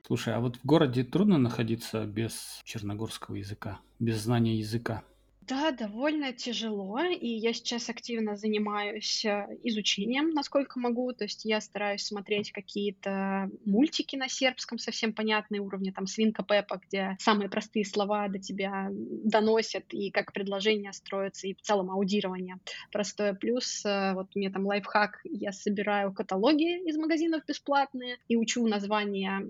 [0.08, 5.04] Слушай, а вот в городе трудно находиться без черногорского языка, без знания языка?
[5.48, 11.14] Да, довольно тяжело, и я сейчас активно занимаюсь э, изучением, насколько могу.
[11.14, 16.82] То есть я стараюсь смотреть какие-то мультики на сербском, совсем понятные уровни, там «Свинка Пеппа»,
[16.86, 22.58] где самые простые слова до тебя доносят, и как предложения строятся, и в целом аудирование
[22.92, 23.34] простое.
[23.34, 29.48] Плюс э, вот мне там лайфхак, я собираю каталоги из магазинов бесплатные и учу названия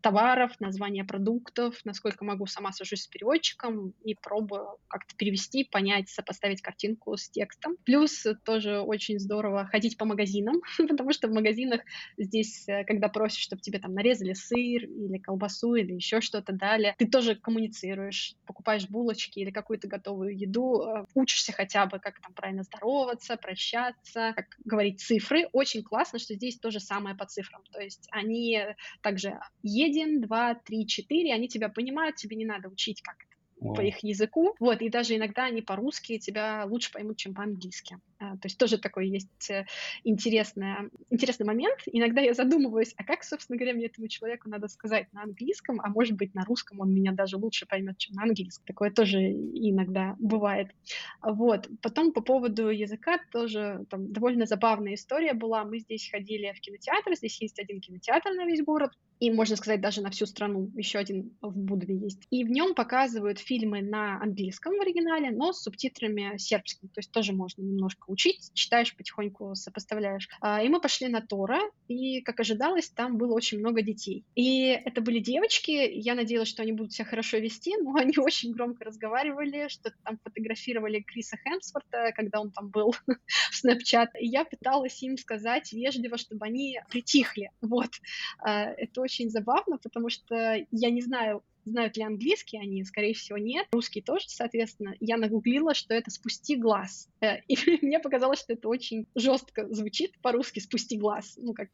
[0.00, 6.60] товаров, названия продуктов, насколько могу, сама сажусь с переводчиком и пробую как-то перевести, понять, сопоставить
[6.60, 7.76] картинку с текстом.
[7.84, 11.80] Плюс тоже очень здорово ходить по магазинам, потому что в магазинах
[12.18, 16.94] здесь, э, когда просишь, чтобы тебе там нарезали сыр или колбасу или еще что-то дали,
[16.98, 22.34] ты тоже коммуницируешь, покупаешь булочки или какую-то готовую еду, э, учишься хотя бы, как там
[22.34, 25.48] правильно здороваться, прощаться, как говорить цифры.
[25.52, 27.62] Очень классно, что здесь то же самое по цифрам.
[27.72, 28.60] То есть они
[29.00, 33.33] также един, два, три, четыре, они тебя понимают, тебе не надо учить, как это
[33.72, 34.54] по их языку.
[34.60, 37.98] Вот, и даже иногда они по-русски тебя лучше поймут, чем по-английски.
[38.24, 39.66] А, то есть тоже такой есть э,
[40.02, 41.78] интересный, интересный момент.
[41.86, 45.88] Иногда я задумываюсь, а как, собственно говоря, мне этому человеку надо сказать на английском, а
[45.88, 48.64] может быть на русском он меня даже лучше поймет, чем на английском.
[48.66, 50.68] Такое тоже иногда бывает.
[51.22, 51.68] Вот.
[51.82, 55.64] Потом по поводу языка тоже там довольно забавная история была.
[55.64, 59.80] Мы здесь ходили в кинотеатр, здесь есть один кинотеатр на весь город, и, можно сказать,
[59.80, 62.26] даже на всю страну, еще один в Будве есть.
[62.30, 67.10] И в нем показывают фильмы на английском в оригинале, но с субтитрами сербскими, то есть
[67.10, 70.28] тоже можно немножко учить, читаешь потихоньку, сопоставляешь.
[70.40, 74.24] А, и мы пошли на Тора, и, как ожидалось, там было очень много детей.
[74.34, 78.52] И это были девочки, я надеялась, что они будут себя хорошо вести, но они очень
[78.52, 84.44] громко разговаривали, что-то там фотографировали Криса Хемсворта, когда он там был в Snapchat, и я
[84.44, 87.50] пыталась им сказать вежливо, чтобы они притихли.
[87.60, 87.90] Вот.
[88.38, 92.84] А, это очень забавно, потому что я не знаю, Знают ли английский они?
[92.84, 93.66] Скорее всего, нет.
[93.72, 94.94] Русский тоже, соответственно.
[95.00, 97.08] Я нагуглила, что это «спусти глаз».
[97.20, 101.34] Э, и мне показалось, что это очень жестко звучит по-русски «спусти глаз».
[101.36, 101.70] Ну, как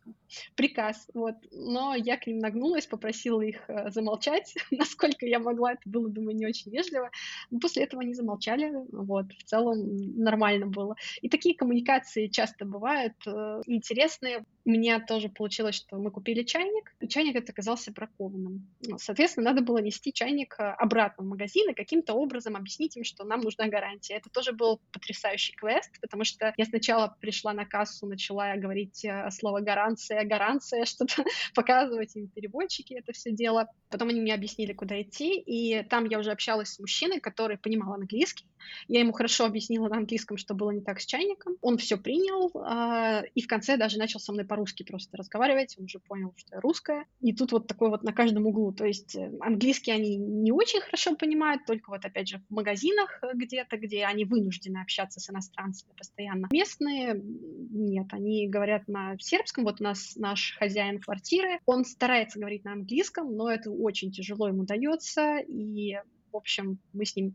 [0.54, 1.08] приказ.
[1.14, 1.34] Вот.
[1.52, 4.54] Но я к ним нагнулась, попросила их э, замолчать.
[4.70, 7.10] Насколько я могла, это было, думаю, не очень вежливо.
[7.50, 8.72] Но после этого они замолчали.
[8.92, 9.26] Вот.
[9.32, 10.96] В целом нормально было.
[11.22, 14.44] И такие коммуникации часто бывают э, интересные.
[14.64, 18.68] У меня тоже получилось, что мы купили чайник, и чайник этот оказался бракованным.
[18.98, 23.24] Соответственно, надо было нести чайник э, обратно в магазин и каким-то образом объяснить им, что
[23.24, 24.14] нам нужна гарантия.
[24.14, 29.30] Это тоже был потрясающий квест, потому что я сначала пришла на кассу, начала говорить э,
[29.30, 33.68] слово гаранция, гаранция, что-то показывать им переводчики это все дело.
[33.90, 37.94] Потом они мне объяснили, куда идти, и там я уже общалась с мужчиной, который понимал
[37.94, 38.46] английский.
[38.88, 41.56] Я ему хорошо объяснила на английском, что было не так с чайником.
[41.60, 45.76] Он все принял, э, и в конце даже начал со мной по-русски просто разговаривать.
[45.78, 47.06] Он уже понял, что я русская.
[47.20, 48.72] И тут вот такой вот на каждом углу.
[48.72, 53.30] То есть английский они не очень хорошо понимают, только вот опять же в магазинах э,
[53.34, 56.48] где-то, где они вынуждены общаться с иностранцами постоянно.
[56.52, 59.64] Местные нет, они говорят на сербском.
[59.64, 64.48] Вот у нас наш хозяин квартиры, он старается говорить на английском, но это очень тяжело
[64.48, 65.96] ему дается, и
[66.32, 67.34] в общем, мы с ним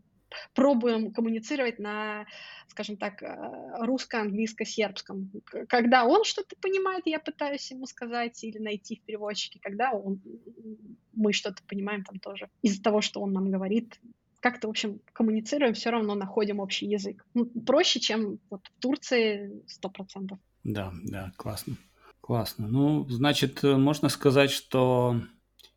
[0.54, 2.26] пробуем коммуницировать на,
[2.68, 5.30] скажем так, э, русско-английско-сербском.
[5.68, 10.20] Когда он что-то понимает, я пытаюсь ему сказать или найти в переводчике, когда он,
[11.12, 12.48] мы что-то понимаем там тоже.
[12.62, 13.98] Из-за того, что он нам говорит,
[14.40, 17.24] как-то, в общем, коммуницируем, все равно находим общий язык.
[17.34, 20.38] Ну, проще, чем вот в Турции, сто процентов.
[20.62, 21.76] Да, да, классно.
[22.20, 22.66] Классно.
[22.66, 25.20] Ну, значит, э, можно сказать, что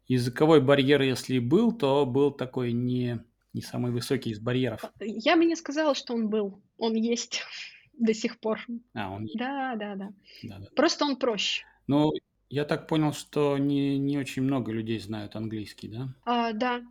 [0.07, 3.19] языковой барьер, если и был, то был такой не
[3.53, 4.83] не самый высокий из барьеров.
[4.99, 6.61] Я бы не сказала, что он был.
[6.77, 7.41] Он есть
[7.93, 8.59] до сих пор.
[8.93, 9.37] А, он есть.
[9.37, 10.09] Да, да, да.
[10.43, 10.67] да, да.
[10.75, 11.65] Просто он проще.
[11.87, 12.11] Ну,
[12.49, 16.15] я так понял, что не, не очень много людей знают английский, да?
[16.25, 16.81] А, да,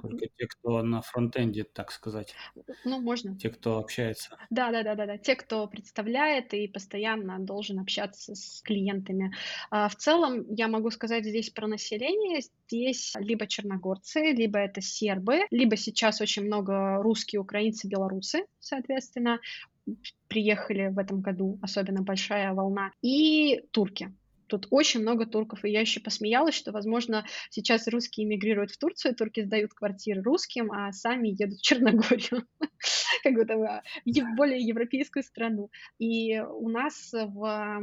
[0.00, 2.34] только те, кто на фронтенде, так сказать.
[2.84, 3.36] Ну, можно.
[3.36, 4.36] Те, кто общается.
[4.50, 5.18] Да, да, да, да, да.
[5.18, 9.34] Те, кто представляет и постоянно должен общаться с клиентами.
[9.70, 12.40] А в целом, я могу сказать здесь про население.
[12.68, 19.40] Здесь либо черногорцы, либо это сербы, либо сейчас очень много русские, украинцы, белорусы, соответственно,
[20.28, 24.14] приехали в этом году, особенно большая волна, и турки.
[24.48, 29.14] Тут очень много турков, и я еще посмеялась, что, возможно, сейчас русские эмигрируют в Турцию,
[29.14, 32.46] турки сдают квартиры русским, а сами едут в Черногорию,
[33.22, 35.70] как бы там, в более европейскую страну.
[35.98, 37.80] И у нас в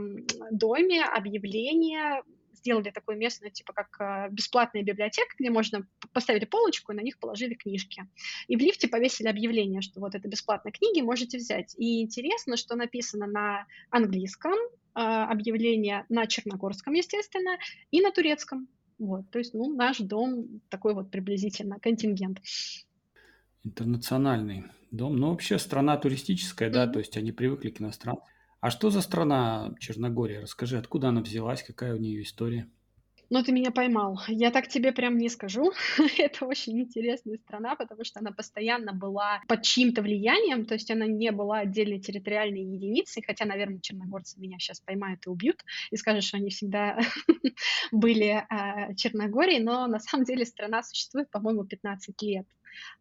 [0.51, 2.23] доме объявление
[2.65, 7.19] сделали такое местное, типа как э, бесплатная библиотека, где можно поставили полочку и на них
[7.19, 8.07] положили книжки.
[8.47, 11.75] И в лифте повесили объявление, что вот это бесплатные книги, можете взять.
[11.77, 14.55] И интересно, что написано на английском,
[14.95, 17.57] а, объявление на черногорском, естественно,
[17.91, 18.67] и на турецком.
[18.97, 22.39] Вот, то есть, ну, наш дом такой вот приблизительно контингент.
[23.63, 25.17] Интернациональный дом.
[25.17, 26.93] Ну, вообще страна туристическая, да, mm-hmm.
[26.93, 28.23] то есть они привыкли к иностранцам.
[28.61, 30.39] А что за страна Черногория?
[30.39, 32.69] Расскажи, откуда она взялась, какая у нее история?
[33.29, 34.21] Ну, ты меня поймал.
[34.27, 35.73] Я так тебе прям не скажу.
[36.17, 41.07] Это очень интересная страна, потому что она постоянно была под чьим-то влиянием, то есть она
[41.07, 46.23] не была отдельной территориальной единицей, хотя, наверное, черногорцы меня сейчас поймают и убьют и скажут,
[46.23, 46.99] что они всегда
[47.91, 52.45] были э, Черногорией, но на самом деле страна существует, по-моему, 15 лет.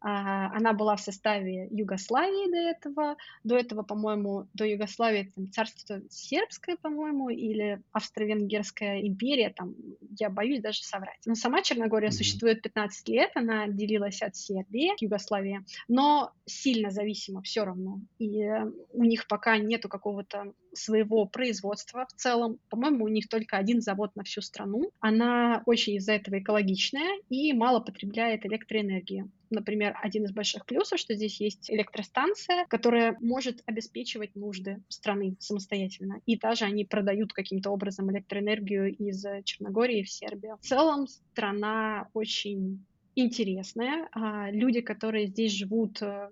[0.01, 3.17] А, она была в составе Югославии до этого.
[3.45, 9.75] До этого, по-моему, до Югославии там, царство сербское, по-моему, или Австро-Венгерская империя, там,
[10.19, 11.21] я боюсь даже соврать.
[11.27, 12.13] Но сама Черногория mm-hmm.
[12.13, 18.01] существует 15 лет, она отделилась от Сербии, Югославии, но сильно зависима все равно.
[18.19, 18.45] И
[18.93, 22.59] у них пока нету какого-то своего производства в целом.
[22.69, 24.91] По-моему, у них только один завод на всю страну.
[25.01, 29.29] Она очень из-за этого экологичная и мало потребляет электроэнергии.
[29.51, 36.21] Например, один из больших плюсов, что здесь есть электростанция, которая может обеспечивать нужды страны самостоятельно.
[36.27, 40.59] И даже они продают каким-то образом электроэнергию из Черногории в Сербию.
[40.61, 42.85] В целом страна очень
[43.15, 44.09] интересная.
[44.13, 46.31] А люди, которые здесь живут, э,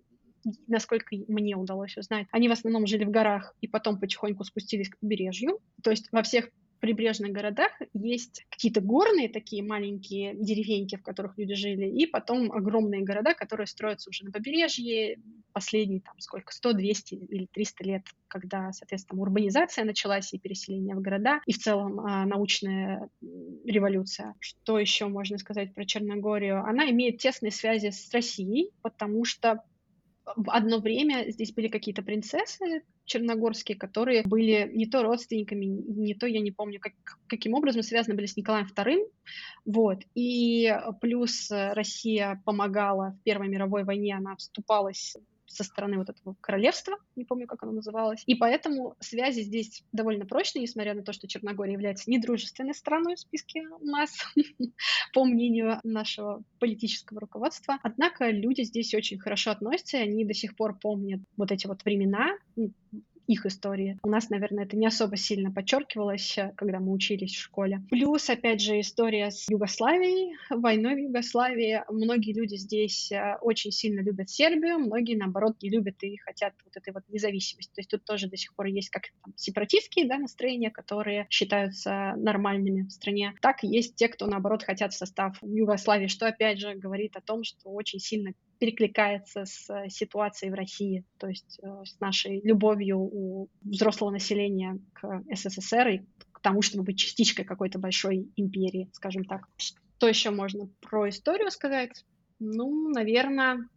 [0.66, 4.98] насколько мне удалось узнать, они в основном жили в горах и потом потихоньку спустились к
[4.98, 5.59] побережью.
[5.83, 6.50] То есть во всех
[6.83, 13.02] прибрежных городах есть какие-то горные такие маленькие деревеньки, в которых люди жили, и потом огромные
[13.02, 15.20] города, которые строятся уже на побережье,
[15.52, 21.00] последние там сколько, 100, 200 или 300 лет, когда, соответственно, урбанизация началась и переселение в
[21.00, 23.09] города, и в целом а, научная
[23.64, 24.35] революция.
[24.40, 26.64] Что еще можно сказать про Черногорию?
[26.64, 29.62] Она имеет тесные связи с Россией, потому что
[30.37, 36.26] в одно время здесь были какие-то принцессы черногорские, которые были не то родственниками, не то,
[36.26, 36.92] я не помню, как,
[37.26, 38.98] каким образом связаны были с Николаем II.
[39.64, 40.02] Вот.
[40.14, 45.16] И плюс Россия помогала в Первой мировой войне, она вступалась
[45.52, 48.22] со стороны вот этого королевства, не помню, как оно называлось.
[48.26, 53.20] И поэтому связи здесь довольно прочные, несмотря на то, что Черногория является недружественной страной в
[53.20, 54.10] списке у нас,
[55.12, 57.78] по мнению нашего политического руководства.
[57.82, 62.36] Однако люди здесь очень хорошо относятся, они до сих пор помнят вот эти вот времена,
[63.26, 63.98] их истории.
[64.02, 67.82] У нас, наверное, это не особо сильно подчеркивалось, э, когда мы учились в школе.
[67.90, 71.82] Плюс, опять же, история с Югославией, войной в Югославии.
[71.88, 76.76] Многие люди здесь э, очень сильно любят Сербию, многие, наоборот, не любят и хотят вот
[76.76, 77.72] этой вот независимости.
[77.74, 82.14] То есть тут тоже до сих пор есть как там, сепаратистские да, настроения, которые считаются
[82.16, 83.35] нормальными в стране.
[83.40, 87.44] Так есть те, кто, наоборот, хотят в состав Югославии, что, опять же, говорит о том,
[87.44, 88.32] что очень сильно
[88.62, 94.79] перекликается с э, ситуацией в России, то есть э, с нашей любовью у взрослого населения
[94.92, 95.98] к СССР и
[96.31, 99.48] к тому, чтобы быть частичкой какой-то большой империи, скажем так.
[99.57, 102.05] Что еще можно про историю сказать?
[102.38, 103.68] Ну, наверное,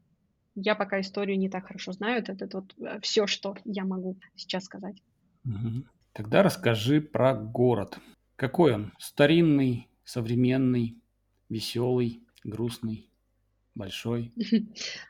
[0.54, 2.20] я пока историю не так хорошо знаю.
[2.20, 5.02] Это, это вот э, все, что я могу сейчас сказать.
[6.14, 7.98] Тогда расскажи про город.
[8.36, 8.94] Какой он?
[9.00, 10.96] Старинный, современный,
[11.50, 13.10] веселый, грустный?
[13.76, 14.32] Большой.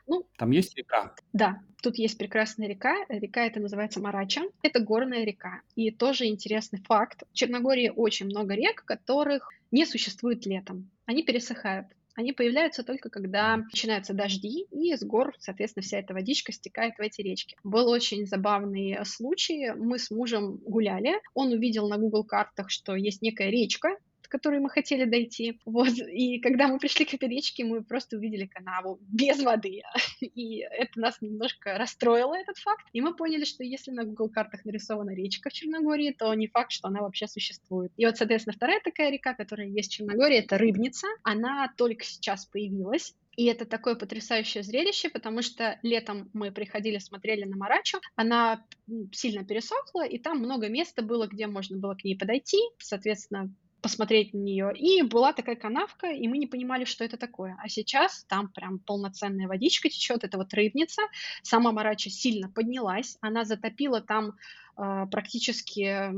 [0.06, 1.14] Ну, Там есть река?
[1.32, 2.94] Да, тут есть прекрасная река.
[3.08, 4.42] Река это называется Марача.
[4.62, 5.62] Это горная река.
[5.74, 7.22] И тоже интересный факт.
[7.30, 10.90] В Черногории очень много рек, которых не существует летом.
[11.06, 11.86] Они пересыхают.
[12.16, 17.00] Они появляются только когда начинаются дожди, и с гор, соответственно, вся эта водичка стекает в
[17.02, 17.56] эти речки.
[17.62, 19.72] Был очень забавный случай.
[19.72, 21.20] Мы с мужем гуляли.
[21.34, 23.98] Он увидел на Google картах, что есть некая речка,
[24.36, 25.60] к которой мы хотели дойти.
[25.64, 25.88] Вот.
[25.98, 29.82] И когда мы пришли к этой речке, мы просто увидели канаву без воды.
[30.20, 32.86] И это нас немножко расстроило, этот факт.
[32.92, 36.72] И мы поняли, что если на Google картах нарисована речка в Черногории, то не факт,
[36.72, 37.92] что она вообще существует.
[37.96, 41.06] И вот, соответственно, вторая такая река, которая есть в Черногории, это Рыбница.
[41.22, 43.14] Она только сейчас появилась.
[43.36, 48.64] И это такое потрясающее зрелище, потому что летом мы приходили, смотрели на Марачу, она
[49.12, 53.54] сильно пересохла, и там много места было, где можно было к ней подойти, соответственно,
[53.86, 54.72] посмотреть на нее.
[54.76, 57.56] И была такая канавка, и мы не понимали, что это такое.
[57.62, 61.02] А сейчас там прям полноценная водичка течет, это вот рыбница.
[61.44, 64.34] Сама Марача сильно поднялась, она затопила там
[64.76, 66.10] э, практически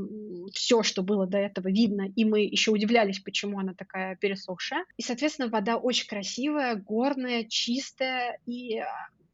[0.51, 4.83] все, что было до этого видно, и мы еще удивлялись, почему она такая пересохшая.
[4.97, 8.81] И, соответственно, вода очень красивая, горная, чистая, и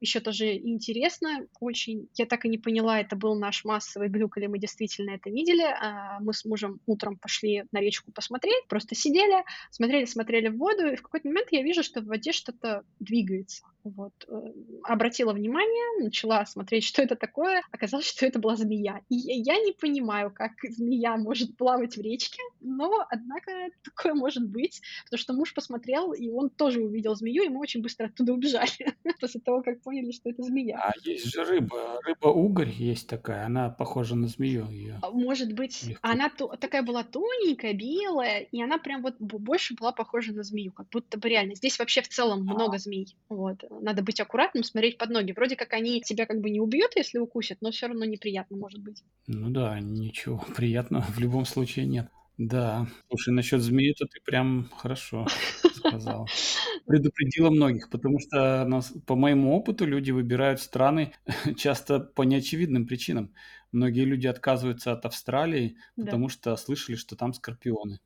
[0.06, 2.08] еще тоже интересно очень.
[2.13, 5.63] Я так и не поняла, это был наш массовый глюк или мы действительно это видели.
[5.63, 10.88] А, мы с мужем утром пошли на речку посмотреть, просто сидели, смотрели, смотрели в воду,
[10.88, 13.63] и в какой-то момент я вижу, что в воде что-то двигается.
[13.86, 14.13] Вот.
[14.28, 14.52] Э,
[14.84, 17.62] обратила внимание, начала смотреть, что это такое.
[17.71, 19.02] Оказалось, что это была змея.
[19.10, 23.52] И я не понимаю, как змея может плавать в речке, но, однако,
[23.84, 27.84] такое может быть, потому что муж посмотрел, и он тоже увидел змею, и мы очень
[27.84, 30.80] быстро оттуда убежали после того, как поняли, что это змея.
[30.82, 34.67] А есть же рыба, рыба-угорь есть такая, она похожа на змею.
[34.71, 36.00] Ее а, Может быть, легко.
[36.02, 40.89] она такая была тоненькая, белая, и она прям вот больше была похожа на змею, как
[40.89, 41.54] будто бы реально.
[41.54, 42.54] Здесь вообще в целом а.
[42.54, 43.15] много змей.
[43.30, 45.32] Вот надо быть аккуратным, смотреть под ноги.
[45.32, 48.82] Вроде как они тебя как бы не убьют, если укусят, но все равно неприятно может
[48.82, 49.04] быть.
[49.28, 52.10] Ну да, ничего приятного в любом случае нет.
[52.38, 52.88] Да.
[53.08, 55.26] Слушай, насчет змеи-то ты прям хорошо
[55.74, 56.28] сказал.
[56.86, 61.14] Предупредила многих, потому что нас, по моему опыту люди выбирают страны
[61.58, 63.34] часто по неочевидным причинам.
[63.72, 66.06] Многие люди отказываются от Австралии, да.
[66.06, 68.00] потому что слышали, что там скорпионы.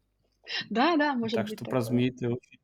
[0.70, 1.58] Да, да, может так быть.
[1.58, 2.60] Так что про змеи ты очень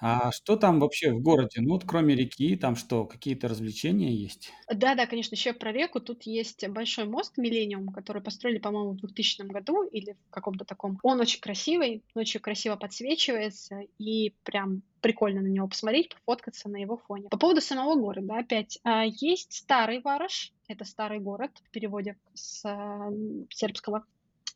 [0.00, 1.60] А что там вообще в городе?
[1.60, 4.52] Ну, вот кроме реки, там что, какие-то развлечения есть?
[4.72, 6.00] Да-да, конечно, еще про реку.
[6.00, 10.98] Тут есть большой мост "Миллениум", который построили, по-моему, в двухтысячном году или в каком-то таком.
[11.04, 16.96] Он очень красивый, очень красиво подсвечивается, и прям прикольно на него посмотреть, пофоткаться на его
[16.96, 17.28] фоне.
[17.30, 22.64] По поводу самого города, опять, а, есть старый Вараш, это старый город в переводе с
[22.64, 23.08] а,
[23.50, 24.04] сербского.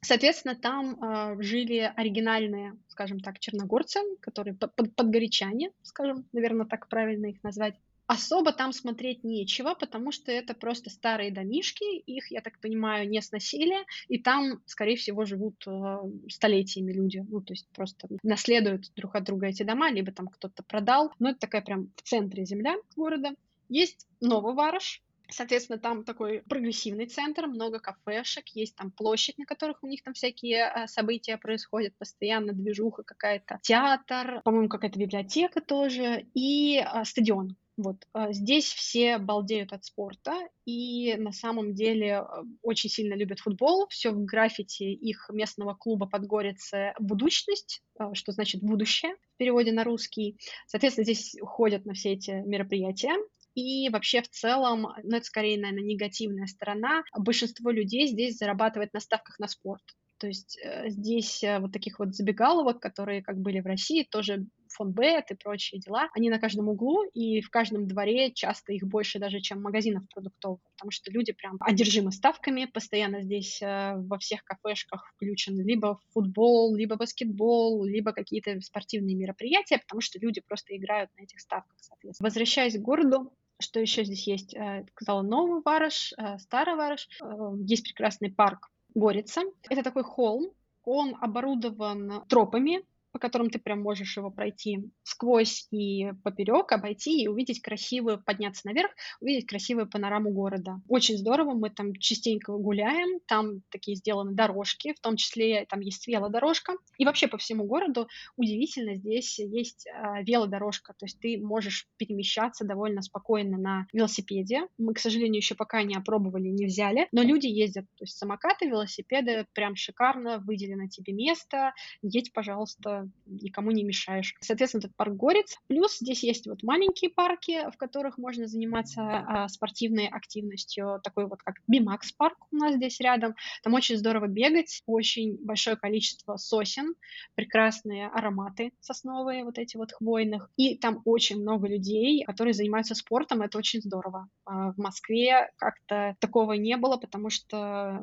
[0.02, 6.88] Соответственно, там э, жили оригинальные, скажем так, черногорцы, которые под, под, подгорячане, скажем, наверное, так
[6.88, 7.74] правильно их назвать.
[8.06, 13.22] Особо там смотреть нечего, потому что это просто старые домишки, их, я так понимаю, не
[13.22, 13.76] сносили,
[14.08, 15.98] и там, скорее всего, живут э,
[16.28, 20.62] столетиями люди, ну, то есть просто наследуют друг от друга эти дома, либо там кто-то
[20.64, 23.30] продал, но это такая прям в центре земля города.
[23.68, 29.82] Есть Новый Вараш, Соответственно, там такой прогрессивный центр, много кафешек, есть там площадь, на которых
[29.82, 36.26] у них там всякие а, события происходят, постоянно движуха какая-то, театр, по-моему, какая-то библиотека тоже,
[36.34, 37.56] и а, стадион.
[37.76, 40.34] Вот а, здесь все балдеют от спорта
[40.66, 42.24] и на самом деле
[42.62, 43.86] очень сильно любят футбол.
[43.88, 50.38] Все в граффити их местного клуба Подгорице «Будущность», что значит «будущее» в переводе на русский.
[50.66, 53.14] Соответственно, здесь ходят на все эти мероприятия.
[53.54, 59.00] И вообще в целом, ну это скорее, наверное, негативная сторона, большинство людей здесь зарабатывает на
[59.00, 59.82] ставках на спорт.
[60.20, 64.44] То есть э, здесь э, вот таких вот забегаловок, которые как были в России, тоже
[64.68, 69.18] фонбет и прочие дела, они на каждом углу, и в каждом дворе часто их больше
[69.18, 74.44] даже, чем магазинов продуктовых, потому что люди прям одержимы ставками, постоянно здесь э, во всех
[74.44, 81.10] кафешках включен либо футбол, либо баскетбол, либо какие-то спортивные мероприятия, потому что люди просто играют
[81.16, 82.28] на этих ставках, соответственно.
[82.28, 84.54] Возвращаясь к городу, что еще здесь есть?
[84.54, 87.08] Э, сказала Новый Варыш, э, Старый Варыш.
[87.22, 87.26] Э,
[87.66, 89.42] есть прекрасный парк Горица.
[89.68, 90.50] Это такой холм,
[90.84, 97.28] он оборудован тропами, по которым ты прям можешь его пройти сквозь и поперек, обойти и
[97.28, 98.90] увидеть красивую, подняться наверх,
[99.20, 100.80] увидеть красивую панораму города.
[100.88, 106.06] Очень здорово, мы там частенько гуляем, там такие сделаны дорожки, в том числе там есть
[106.06, 106.74] велодорожка.
[106.98, 112.64] И вообще по всему городу удивительно, здесь есть э, велодорожка, то есть ты можешь перемещаться
[112.64, 114.62] довольно спокойно на велосипеде.
[114.78, 118.66] Мы, к сожалению, еще пока не опробовали, не взяли, но люди ездят, то есть самокаты,
[118.66, 124.34] велосипеды, прям шикарно, выделено тебе место, едь, пожалуйста, никому не мешаешь.
[124.40, 125.56] Соответственно, этот парк Горец.
[125.66, 131.42] Плюс здесь есть вот маленькие парки, в которых можно заниматься а, спортивной активностью, такой вот
[131.42, 133.34] как Бимакс парк у нас здесь рядом.
[133.62, 136.94] Там очень здорово бегать, очень большое количество сосен,
[137.34, 140.50] прекрасные ароматы сосновые, вот эти вот хвойных.
[140.56, 144.28] И там очень много людей, которые занимаются спортом, это очень здорово.
[144.44, 148.02] А в Москве как-то такого не было, потому что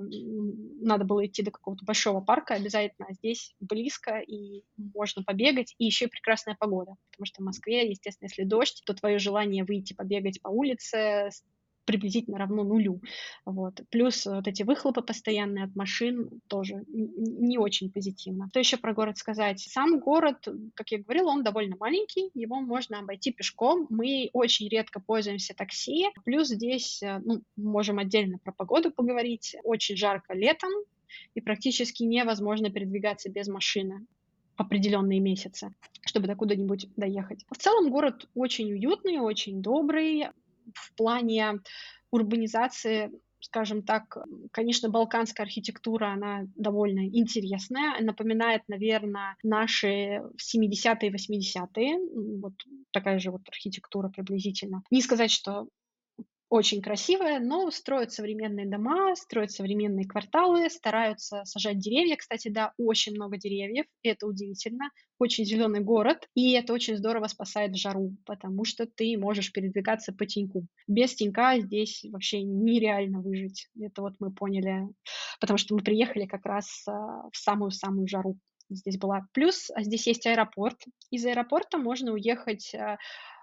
[0.81, 4.63] надо было идти до какого-то большого парка обязательно, а здесь близко, и
[4.93, 8.93] можно побегать, и еще и прекрасная погода, потому что в Москве, естественно, если дождь, то
[8.93, 11.29] твое желание выйти побегать по улице
[11.87, 13.01] приблизительно равно нулю.
[13.45, 13.79] Вот.
[13.89, 18.47] Плюс вот эти выхлопы постоянные от машин тоже не очень позитивно.
[18.49, 19.61] Что еще про город сказать?
[19.61, 23.87] Сам город, как я говорила, он довольно маленький, его можно обойти пешком.
[23.89, 26.07] Мы очень редко пользуемся такси.
[26.25, 29.55] Плюс здесь, э, ну, можем отдельно про погоду поговорить.
[29.63, 30.71] Очень жарко летом,
[31.35, 34.05] и практически невозможно передвигаться без машины
[34.57, 35.73] определенные месяцы,
[36.05, 37.45] чтобы до куда-нибудь доехать.
[37.49, 40.27] В целом город очень уютный, очень добрый.
[40.73, 41.61] В плане
[42.11, 44.17] урбанизации скажем так,
[44.51, 52.53] конечно, балканская архитектура, она довольно интересная, напоминает, наверное, наши 70-е, 80-е, вот
[52.91, 54.83] такая же вот архитектура приблизительно.
[54.91, 55.67] Не сказать, что
[56.49, 62.15] очень красивая, но строят современные дома, строят современные кварталы, стараются сажать деревья.
[62.15, 64.89] Кстати, да, очень много деревьев, это удивительно.
[65.19, 70.25] Очень зеленый город, и это очень здорово спасает жару, потому что ты можешь передвигаться по
[70.25, 70.65] теньку.
[70.87, 73.67] Без тенька здесь вообще нереально выжить.
[73.79, 74.87] Это вот мы поняли,
[75.41, 78.37] потому что мы приехали как раз а, в самую-самую жару
[78.69, 79.27] здесь была.
[79.33, 80.77] Плюс а, здесь есть аэропорт.
[81.11, 82.97] Из аэропорта можно уехать а,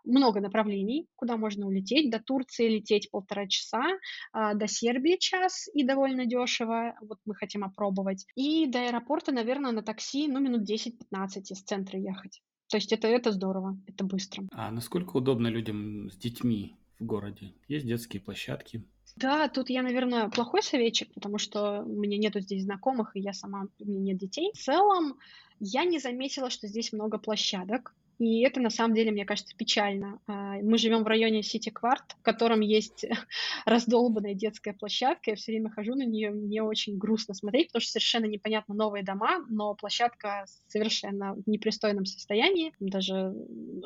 [0.04, 2.10] много направлений, куда можно улететь.
[2.10, 3.84] До Турции лететь полтора часа,
[4.32, 6.94] а, до Сербии час и довольно дешево.
[7.00, 8.26] Вот мы хотим опробовать.
[8.36, 12.42] И до аэропорта, наверное, на такси, ну, минут 10-15 из центра ехать.
[12.68, 14.44] То есть это, это здорово, это быстро.
[14.52, 17.52] А насколько удобно людям с детьми в городе?
[17.68, 18.84] Есть детские площадки?
[19.16, 23.32] Да, тут я, наверное, плохой советчик, потому что у меня нету здесь знакомых, и я
[23.32, 24.50] сама, у меня нет детей.
[24.54, 25.18] В целом,
[25.60, 27.94] я не заметила, что здесь много площадок.
[28.18, 30.20] И это на самом деле, мне кажется, печально.
[30.26, 33.04] А, мы живем в районе Сити Кварт, в котором есть
[33.66, 35.30] раздолбанная детская площадка.
[35.30, 39.04] Я все время хожу на нее, мне очень грустно смотреть, потому что совершенно непонятно новые
[39.04, 42.72] дома, но площадка совершенно в непристойном состоянии.
[42.80, 43.34] Даже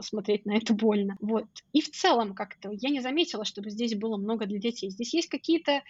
[0.00, 1.16] смотреть на это больно.
[1.20, 1.46] Вот.
[1.72, 4.90] И в целом как-то я не заметила, чтобы здесь было много для детей.
[4.90, 5.82] Здесь есть какие-то,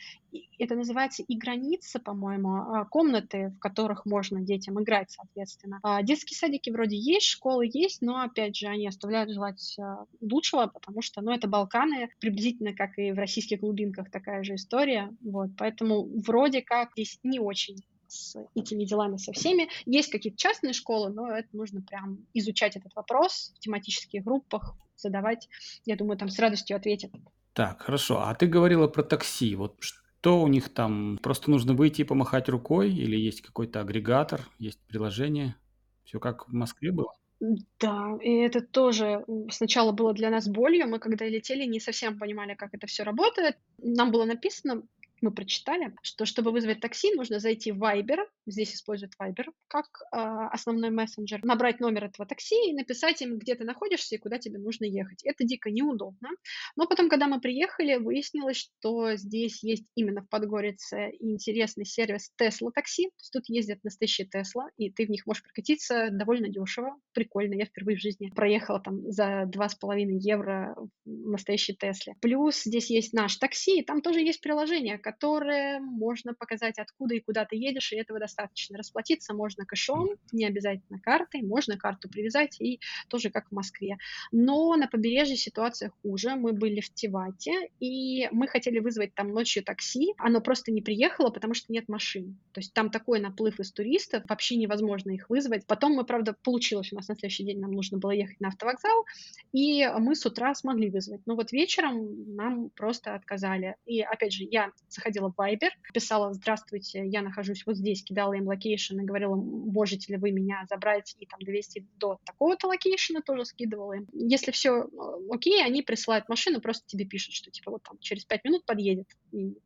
[0.58, 5.80] это называется и границы, по-моему, а, комнаты, в которых можно детям играть, соответственно.
[5.82, 10.66] А детские садики вроде есть, школы есть, но опять же, они оставляют желать а, лучшего,
[10.66, 15.50] потому что, ну, это Балканы, приблизительно как и в российских глубинках такая же история, вот,
[15.56, 19.68] поэтому вроде как здесь не очень с этими делами со всеми.
[19.86, 25.48] Есть какие-то частные школы, но это нужно прям изучать этот вопрос в тематических группах, задавать.
[25.84, 27.12] Я думаю, там с радостью ответят.
[27.52, 28.22] Так, хорошо.
[28.22, 29.54] А ты говорила про такси.
[29.56, 31.18] Вот что у них там?
[31.22, 32.92] Просто нужно выйти и помахать рукой?
[32.92, 35.56] Или есть какой-то агрегатор, есть приложение?
[36.04, 37.12] Все как в Москве было?
[37.40, 40.88] Да, и это тоже сначала было для нас болью.
[40.88, 43.56] Мы когда летели, не совсем понимали, как это все работает.
[43.78, 44.82] Нам было написано
[45.22, 50.16] мы прочитали, что чтобы вызвать такси, нужно зайти в Viber, здесь используют Viber как э,
[50.52, 54.58] основной мессенджер, набрать номер этого такси и написать им, где ты находишься и куда тебе
[54.58, 55.24] нужно ехать.
[55.24, 56.30] Это дико неудобно.
[56.76, 62.70] Но потом, когда мы приехали, выяснилось, что здесь есть именно в Подгорице интересный сервис Tesla
[62.74, 63.04] такси.
[63.04, 67.54] То есть тут ездят настоящие Tesla, и ты в них можешь прокатиться довольно дешево, прикольно.
[67.54, 72.14] Я впервые в жизни проехала там за 2,5 евро в настоящей Тесле.
[72.20, 77.20] Плюс здесь есть наш такси, и там тоже есть приложение, которое можно показать, откуда и
[77.20, 78.76] куда ты едешь, и этого достаточно.
[78.76, 82.78] Расплатиться можно кэшом, не обязательно картой, можно карту привязать, и
[83.08, 83.96] тоже как в Москве.
[84.32, 86.36] Но на побережье ситуация хуже.
[86.36, 91.30] Мы были в Тивате, и мы хотели вызвать там ночью такси, оно просто не приехало,
[91.30, 92.38] потому что нет машин.
[92.52, 95.66] То есть там такой наплыв из туристов, вообще невозможно их вызвать.
[95.66, 99.06] Потом мы, правда, получилось у нас на следующий день, нам нужно было ехать на автовокзал,
[99.54, 101.22] и мы с утра смогли вызвать.
[101.24, 103.76] Но вот вечером нам просто отказали.
[103.86, 108.46] И опять же, я заходила в Viber, писала «Здравствуйте, я нахожусь вот здесь», кидала им
[108.46, 113.22] location и говорила, можете ли вы меня забрать и там довезти до такого-то location а,
[113.22, 114.06] тоже скидывала им.
[114.12, 114.86] Если все э,
[115.30, 119.06] окей, они присылают машину, просто тебе пишут, что типа вот там через пять минут подъедет.
[119.32, 119.56] И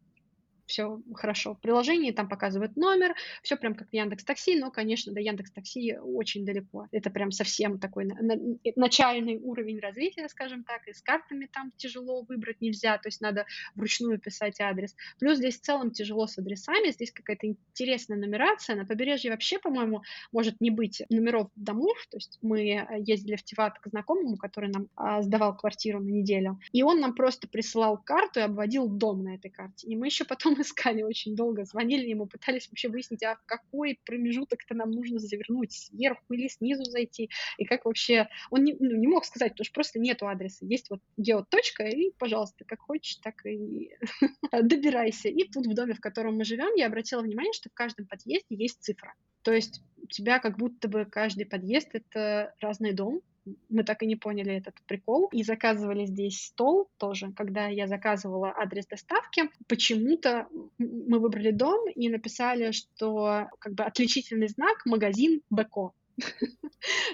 [0.67, 1.55] все хорошо.
[1.55, 5.51] В приложении там показывают номер, все прям как в Яндекс Такси, но, конечно, до Яндекс
[5.53, 6.87] Такси очень далеко.
[6.93, 8.37] Это прям совсем такой на, на,
[8.77, 13.47] начальный уровень развития, скажем так, и с картами там тяжело выбрать нельзя, то есть надо
[13.75, 14.95] вручную писать адрес.
[15.19, 18.77] Плюс здесь в целом тяжело с адресами, здесь какая-то интересная нумерация.
[18.77, 20.03] На побережье вообще, по-моему,
[20.33, 24.89] может не быть номеров домов, то есть мы ездили в Тиват к знакомому, который нам
[24.97, 29.35] а, сдавал квартиру на неделю, и он нам просто присылал карту и обводил дом на
[29.35, 29.87] этой карте.
[29.87, 34.01] И мы еще потом искали очень долго, звонили ему, пытались вообще выяснить, а в какой
[34.05, 38.29] промежуток-то нам нужно завернуть, сверху или снизу зайти, и как вообще...
[38.51, 40.65] Он не, ну, не мог сказать, потому что просто нету адреса.
[40.67, 43.91] Есть вот геоточка, и, пожалуйста, как хочешь, так и
[44.63, 45.29] добирайся.
[45.29, 48.57] И тут в доме, в котором мы живем, я обратила внимание, что в каждом подъезде
[48.57, 49.15] есть цифра.
[49.43, 53.23] То есть у тебя как будто бы каждый подъезд— это разный дом,
[53.69, 55.29] мы так и не поняли этот прикол.
[55.33, 57.33] И заказывали здесь стол тоже.
[57.33, 60.47] Когда я заказывала адрес доставки, почему-то
[60.79, 65.95] мы выбрали дом и написали, что как бы отличительный знак магазин Беко.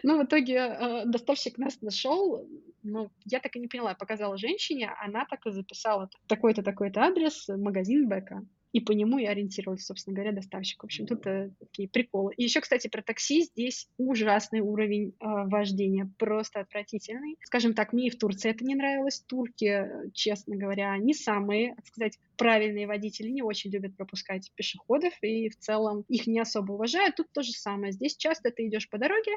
[0.03, 2.49] Ну, в итоге э, доставщик нас нашел,
[2.83, 7.49] но я так и не поняла, показала женщине, она так и записала такой-то, такой-то адрес,
[7.49, 10.83] магазин Бека и по нему и ориентировались, собственно говоря, доставщик.
[10.83, 12.35] В общем, тут э, такие приколы.
[12.37, 13.43] И еще, кстати, про такси.
[13.43, 17.37] Здесь ужасный уровень э, вождения, просто отвратительный.
[17.43, 19.21] Скажем так, мне и в Турции это не нравилось.
[19.27, 25.49] Турки, честно говоря, не самые, так сказать, правильные водители, не очень любят пропускать пешеходов, и
[25.49, 27.17] в целом их не особо уважают.
[27.17, 27.93] Тут то же самое.
[27.93, 29.33] Здесь часто ты идешь по дороге,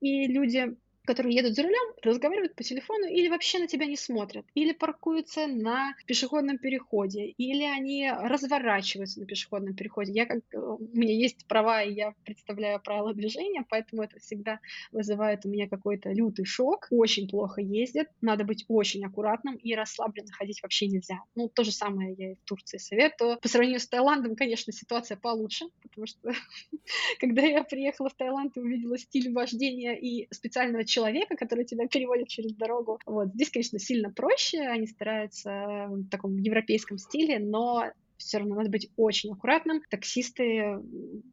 [0.00, 4.46] и люди которые едут за рулем, разговаривают по телефону или вообще на тебя не смотрят,
[4.54, 10.12] или паркуются на пешеходном переходе, или они разворачиваются на пешеходном переходе.
[10.12, 14.60] Я как, э, у меня есть права, и я представляю правила движения, поэтому это всегда
[14.92, 16.86] вызывает у меня какой-то лютый шок.
[16.90, 21.20] Очень плохо ездят, надо быть очень аккуратным и расслабленно ходить вообще нельзя.
[21.34, 23.38] Ну, то же самое я и в Турции советую.
[23.40, 26.32] По сравнению с Таиландом, конечно, ситуация получше, потому что
[27.20, 32.28] когда я приехала в Таиланд и увидела стиль вождения и специального человека, который тебя переводит
[32.28, 33.00] через дорогу.
[33.06, 33.28] Вот.
[33.34, 38.90] Здесь, конечно, сильно проще, они стараются в таком европейском стиле, но все равно надо быть
[38.96, 39.82] очень аккуратным.
[39.90, 40.78] Таксисты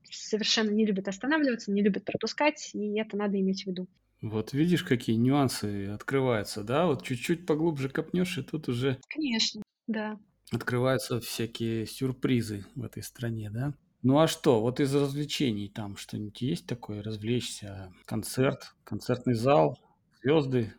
[0.10, 3.88] совершенно не любят останавливаться, не любят пропускать, и это надо иметь в виду.
[4.22, 6.88] Вот видишь, какие нюансы открываются, да?
[6.88, 9.00] Вот чуть-чуть поглубже копнешь, и тут уже...
[9.08, 10.20] Конечно, да.
[10.52, 13.74] Открываются всякие сюрпризы в этой стране, да?
[14.02, 17.92] Ну а что, вот из развлечений там что-нибудь есть такое, развлечься?
[18.06, 19.78] Концерт, концертный зал,
[20.22, 20.74] звезды.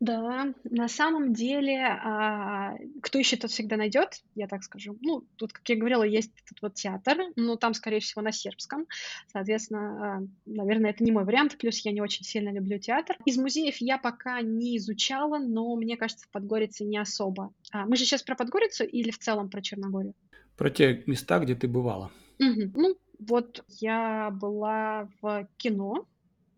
[0.00, 4.98] Да, на самом деле, а, кто ищет, тот всегда найдет, я так скажу.
[5.00, 8.86] Ну, тут, как я говорила, есть этот вот театр, но там, скорее всего, на сербском.
[9.32, 13.16] Соответственно, а, наверное, это не мой вариант, плюс я не очень сильно люблю театр.
[13.24, 17.54] Из музеев я пока не изучала, но мне кажется, в Подгорице не особо.
[17.70, 20.14] А, мы же сейчас про Подгорицу или в целом про Черногорию?
[20.56, 22.10] Про те места, где ты бывала.
[22.38, 22.72] Мгм.
[22.74, 26.06] Ну, вот я была в кино,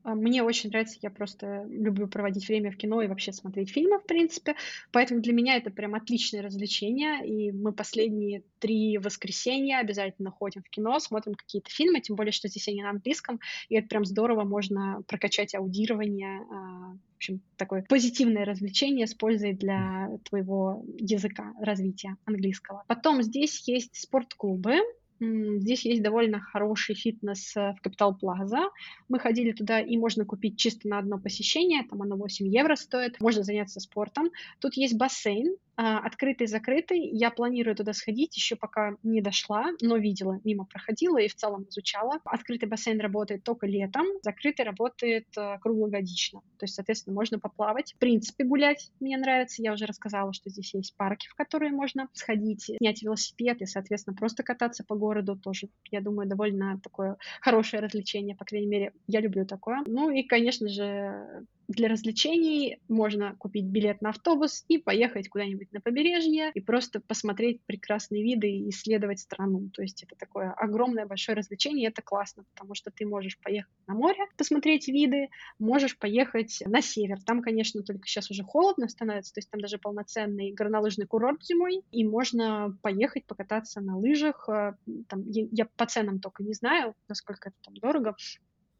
[0.06, 3.98] а, мне очень нравится, я просто люблю проводить время в кино и вообще смотреть фильмы,
[3.98, 4.54] в принципе.
[4.92, 7.26] Поэтому для меня это прям отличное развлечение.
[7.26, 12.46] И мы последние три воскресенья обязательно ходим в кино, смотрим какие-то фильмы, тем более, что
[12.46, 13.40] здесь они на английском.
[13.68, 16.38] И это прям здорово, можно прокачать аудирование.
[16.52, 22.84] А, в общем, такое позитивное развлечение с пользой для твоего языка, развития английского.
[22.86, 24.76] Потом здесь есть спортклубы,
[25.20, 28.70] Здесь есть довольно хороший фитнес э, в Капитал Плаза.
[29.08, 33.20] Мы ходили туда, и можно купить чисто на одно посещение, там оно 8 евро стоит,
[33.20, 34.30] можно заняться спортом.
[34.60, 37.08] Тут есть бассейн, открытый, закрытый.
[37.08, 41.66] Я планирую туда сходить, еще пока не дошла, но видела, мимо проходила и в целом
[41.68, 42.20] изучала.
[42.24, 46.40] Открытый бассейн работает только летом, закрытый работает э, круглогодично.
[46.58, 47.92] То есть, соответственно, можно поплавать.
[47.94, 49.62] В принципе, гулять мне нравится.
[49.62, 54.16] Я уже рассказала, что здесь есть парки, в которые можно сходить, снять велосипед и, соответственно,
[54.16, 55.68] просто кататься по городу тоже.
[55.90, 59.82] Я думаю, довольно такое хорошее развлечение, по крайней мере, я люблю такое.
[59.86, 65.80] Ну и, конечно же, для развлечений можно купить билет на автобус и поехать куда-нибудь на
[65.80, 69.68] побережье и просто посмотреть прекрасные виды и исследовать страну.
[69.72, 73.72] То есть это такое огромное большое развлечение, и это классно, потому что ты можешь поехать
[73.86, 77.20] на море, посмотреть виды, можешь поехать на север.
[77.22, 81.82] Там, конечно, только сейчас уже холодно становится, то есть там даже полноценный горнолыжный курорт зимой,
[81.90, 84.48] и можно поехать покататься на лыжах.
[84.48, 84.74] Э,
[85.08, 88.16] там, я, я по ценам только не знаю, насколько это там дорого,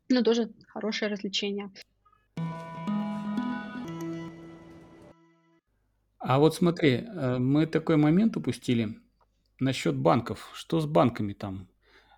[0.09, 1.71] но тоже хорошее развлечение.
[6.19, 8.97] А вот смотри, э, мы такой момент упустили
[9.61, 10.51] насчет банков.
[10.55, 11.69] Что с банками там?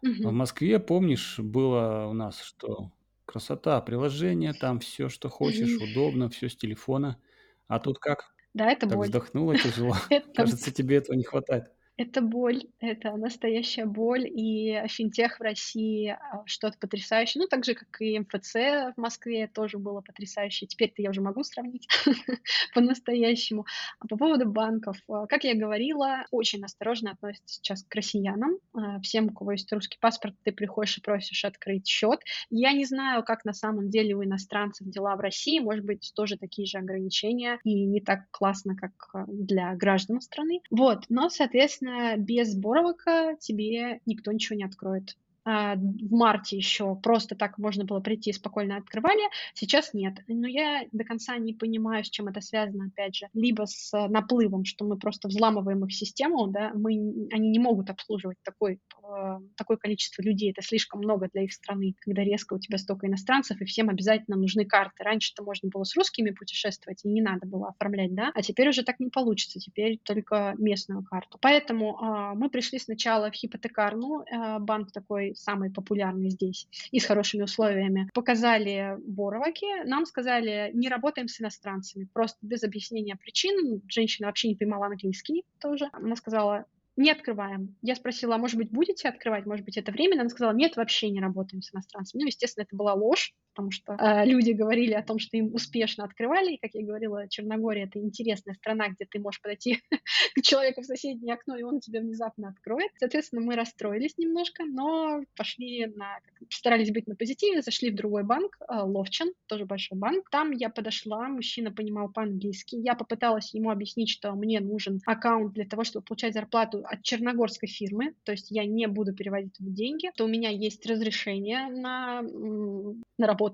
[0.03, 2.93] В Москве, помнишь, было у нас, что
[3.27, 7.21] красота, приложение, там все, что хочешь, удобно, все с телефона.
[7.67, 8.33] А тут как?
[8.55, 9.07] Да, это Так боль.
[9.09, 9.95] вздохнула тяжело.
[10.11, 11.67] Это Кажется, тебе этого не хватает.
[11.99, 17.43] Это боль, это настоящая боль, и финтех в России а, что-то потрясающее.
[17.43, 20.67] Ну, так же, как и МФЦ в Москве тоже было потрясающе.
[20.67, 21.89] Теперь-то я уже могу сравнить
[22.75, 23.67] по-настоящему.
[23.99, 28.59] А по поводу банков, а, как я говорила, очень осторожно относятся сейчас к россиянам.
[28.75, 32.21] А, всем, у кого есть русский паспорт, ты приходишь и просишь открыть счет.
[32.49, 35.59] Я не знаю, как на самом деле у иностранцев дела в России.
[35.59, 38.93] Может быть, тоже такие же ограничения, и не так классно, как
[39.27, 40.61] для граждан страны.
[40.71, 45.17] Вот, но, соответственно, Соответственно, без Боровака тебе никто ничего не откроет.
[45.51, 49.23] А, в марте еще просто так можно было прийти и спокойно открывали,
[49.55, 50.19] сейчас нет.
[50.27, 53.29] Но я до конца не понимаю, с чем это связано, опять же.
[53.33, 56.93] Либо с наплывом, что мы просто взламываем их систему, да, мы,
[57.33, 61.95] они не могут обслуживать такой, э, такое количество людей, это слишком много для их страны,
[62.01, 65.03] когда резко у тебя столько иностранцев, и всем обязательно нужны карты.
[65.03, 68.83] Раньше-то можно было с русскими путешествовать, и не надо было оформлять, да, а теперь уже
[68.83, 71.39] так не получится, теперь только местную карту.
[71.41, 77.07] Поэтому э, мы пришли сначала в хипотекарную, э, банк такой самый популярный здесь и с
[77.07, 83.83] хорошими условиями, показали Бороваки, нам сказали, не работаем с иностранцами, просто без объяснения причин.
[83.89, 85.89] Женщина вообще не понимала английский тоже.
[85.93, 86.67] Она сказала,
[86.99, 87.77] не открываем.
[87.81, 90.23] Я спросила, а может быть, будете открывать, может быть, это временно?
[90.23, 92.23] Она сказала, нет, вообще не работаем с иностранцами.
[92.23, 96.05] Ну, естественно, это была ложь, потому что э, люди говорили о том, что им успешно
[96.05, 99.81] открывали, и, как я говорила, Черногория— это интересная страна, где ты можешь подойти
[100.37, 102.93] к человеку в соседнее окно, и он тебе внезапно откроет.
[103.01, 106.21] Соответственно, мы расстроились немножко, но пошли на...
[106.51, 110.31] Старались быть на позитиве, зашли в другой банк, э, Ловчен, тоже большой банк.
[110.31, 112.77] Там я подошла, мужчина понимал по-английски.
[112.77, 117.69] Я попыталась ему объяснить, что мне нужен аккаунт для того, чтобы получать зарплату от черногорской
[117.69, 123.27] фирмы, то есть я не буду переводить деньги, то у меня есть разрешение на, на
[123.27, 123.48] работу,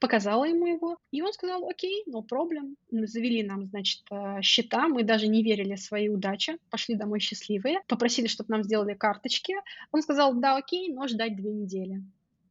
[0.00, 4.02] показала ему его, и он сказал, окей, no problem, завели нам, значит,
[4.42, 8.94] счета, мы даже не верили в свои удачи, пошли домой счастливые, попросили, чтобы нам сделали
[8.94, 9.54] карточки,
[9.92, 12.02] он сказал, да, окей, но ждать две недели.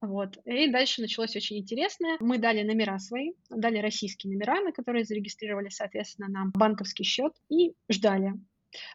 [0.01, 0.37] Вот.
[0.45, 2.15] И дальше началось очень интересное.
[2.21, 7.73] Мы дали номера свои, дали российские номера, на которые зарегистрировали, соответственно, нам банковский счет и
[7.89, 8.33] ждали.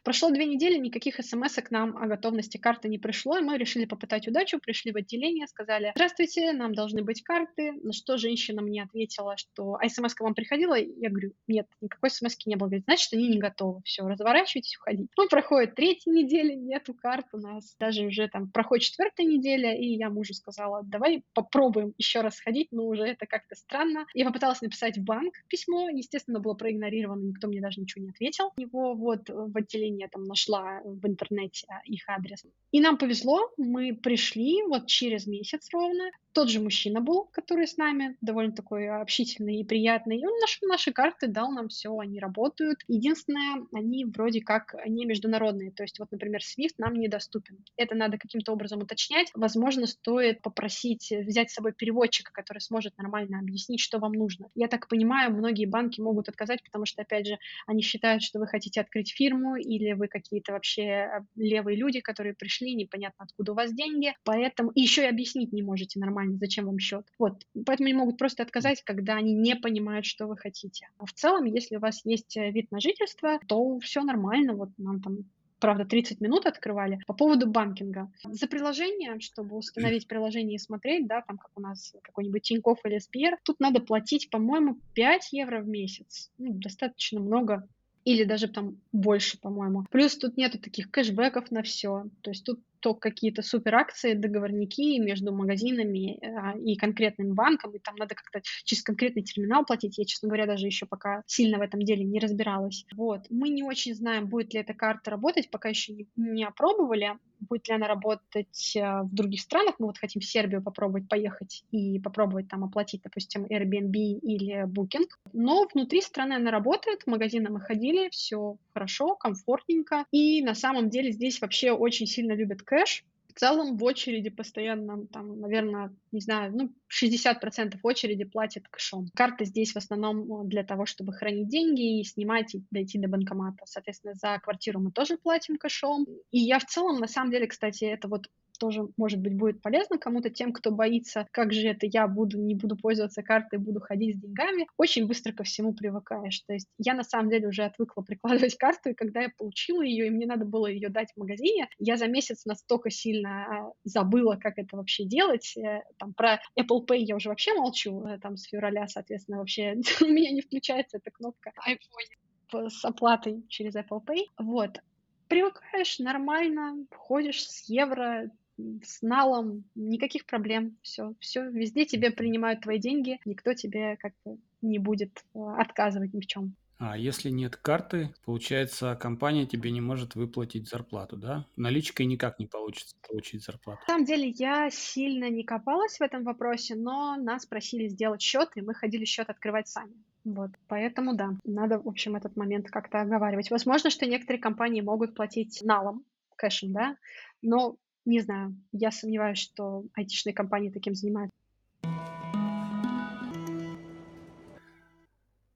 [0.04, 3.84] Прошло две недели, никаких смс к нам о готовности карты не пришло, и мы решили
[3.84, 8.82] попытать удачу, пришли в отделение, сказали, здравствуйте, нам должны быть карты, на что женщина мне
[8.82, 10.74] ответила, что, а смс к вам приходила?
[10.74, 12.68] Я говорю, нет, никакой смс не было.
[12.68, 15.08] Говорит, значит, они не готовы, все, разворачивайтесь, уходите.
[15.16, 19.86] Ну, проходит третья неделя, нету карт у нас, даже уже там проходит четвертая неделя, и
[19.86, 24.06] я мужу сказала, давай попробуем еще раз сходить, но уже это как-то странно.
[24.14, 28.52] Я попыталась написать в банк письмо, естественно, было проигнорировано, никто мне даже ничего не ответил.
[28.56, 32.44] Его вот в отделение там нашла в интернете их адрес.
[32.72, 36.10] И нам повезло, мы пришли вот через месяц ровно.
[36.32, 40.18] Тот же мужчина был, который с нами, довольно такой общительный и приятный.
[40.18, 42.80] И он нашел наши карты, дал нам все, они работают.
[42.88, 45.70] Единственное, они вроде как не международные.
[45.70, 47.64] То есть вот, например, SWIFT нам недоступен.
[47.76, 49.30] Это надо каким-то образом уточнять.
[49.34, 54.48] Возможно, стоит попросить взять с собой переводчика, который сможет нормально объяснить, что вам нужно.
[54.56, 58.46] Я так понимаю, многие банки могут отказать, потому что, опять же, они считают, что вы
[58.46, 63.54] хотите открыть фирму или вы какие-то вообще э, левые люди, которые пришли, непонятно откуда у
[63.54, 67.06] вас деньги, поэтому еще и объяснить не можете нормально, зачем вам счет.
[67.18, 70.88] Вот, поэтому они могут просто отказать, когда они не понимают, что вы хотите.
[70.98, 74.70] А в целом, если у вас есть э, вид на жительство, то все нормально, вот
[74.78, 75.18] нам там
[75.64, 77.00] правда, 30 минут открывали.
[77.06, 78.12] По поводу банкинга.
[78.24, 82.98] За приложение, чтобы установить приложение и смотреть, да, там как у нас какой-нибудь Тинькофф или
[82.98, 86.30] Сбер, тут надо платить, по-моему, 5 евро в месяц.
[86.36, 87.66] Ну, достаточно много
[88.04, 89.84] или даже там больше, по-моему.
[89.90, 92.04] Плюс тут нету таких кэшбэков на все.
[92.20, 97.78] То есть тут то какие-то супер акции, договорники между магазинами а, и конкретным банком, и
[97.78, 99.96] там надо как-то через конкретный терминал платить.
[99.96, 102.84] Я, честно говоря, даже еще пока сильно в этом деле не разбиралась.
[102.94, 103.22] Вот.
[103.30, 107.68] Мы не очень знаем, будет ли эта карта работать, пока еще не, не опробовали будет
[107.68, 109.76] ли она работать э, в других странах.
[109.78, 115.08] Мы вот хотим в Сербию попробовать поехать и попробовать там оплатить, допустим, Airbnb или Booking.
[115.32, 120.04] Но внутри страны она работает, в магазины мы ходили, все хорошо, комфортненько.
[120.10, 125.06] И на самом деле здесь вообще очень сильно любят кэш, в целом в очереди постоянно,
[125.06, 129.08] там, наверное, не знаю, ну, 60% очереди платят кэшом.
[129.14, 133.64] Карта здесь в основном для того, чтобы хранить деньги и снимать и дойти до банкомата.
[133.66, 136.06] Соответственно, за квартиру мы тоже платим кэшом.
[136.30, 139.98] И я в целом, на самом деле, кстати, это вот тоже, может быть, будет полезно
[139.98, 144.16] кому-то, тем, кто боится, как же это я буду, не буду пользоваться картой, буду ходить
[144.16, 146.40] с деньгами, очень быстро ко всему привыкаешь.
[146.40, 150.06] То есть я на самом деле уже отвыкла прикладывать карту, и когда я получила ее,
[150.06, 154.36] и мне надо было ее дать в магазине, я за месяц настолько сильно а, забыла,
[154.36, 155.56] как это вообще делать.
[155.56, 159.74] Э, там про Apple Pay я уже вообще молчу, э, там с февраля, соответственно, вообще
[160.02, 164.26] у меня не включается эта кнопка iPhone с оплатой через Apple Pay.
[164.38, 164.80] Вот
[165.28, 172.78] привыкаешь нормально, ходишь с евро, с налом, никаких проблем, все, все, везде тебе принимают твои
[172.78, 176.54] деньги, никто тебе как-то не будет э, отказывать ни в чем.
[176.78, 181.46] А если нет карты, получается, компания тебе не может выплатить зарплату, да?
[181.56, 183.80] Наличкой никак не получится получить зарплату.
[183.82, 188.50] На самом деле я сильно не копалась в этом вопросе, но нас просили сделать счет,
[188.56, 189.94] и мы ходили счет открывать сами.
[190.24, 193.50] Вот, поэтому да, надо, в общем, этот момент как-то оговаривать.
[193.50, 196.04] Возможно, что некоторые компании могут платить налом,
[196.36, 196.96] кэшем, да,
[197.40, 201.34] но не знаю, я сомневаюсь, что айтишные компании таким занимаются.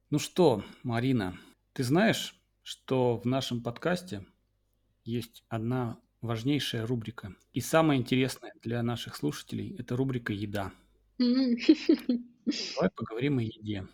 [0.09, 1.37] Ну что, Марина,
[1.73, 4.25] ты знаешь, что в нашем подкасте
[5.03, 7.35] есть одна важнейшая рубрика.
[7.53, 10.71] И самая интересная для наших слушателей– это рубрика «Еда».
[11.19, 13.87] Давай поговорим о еде.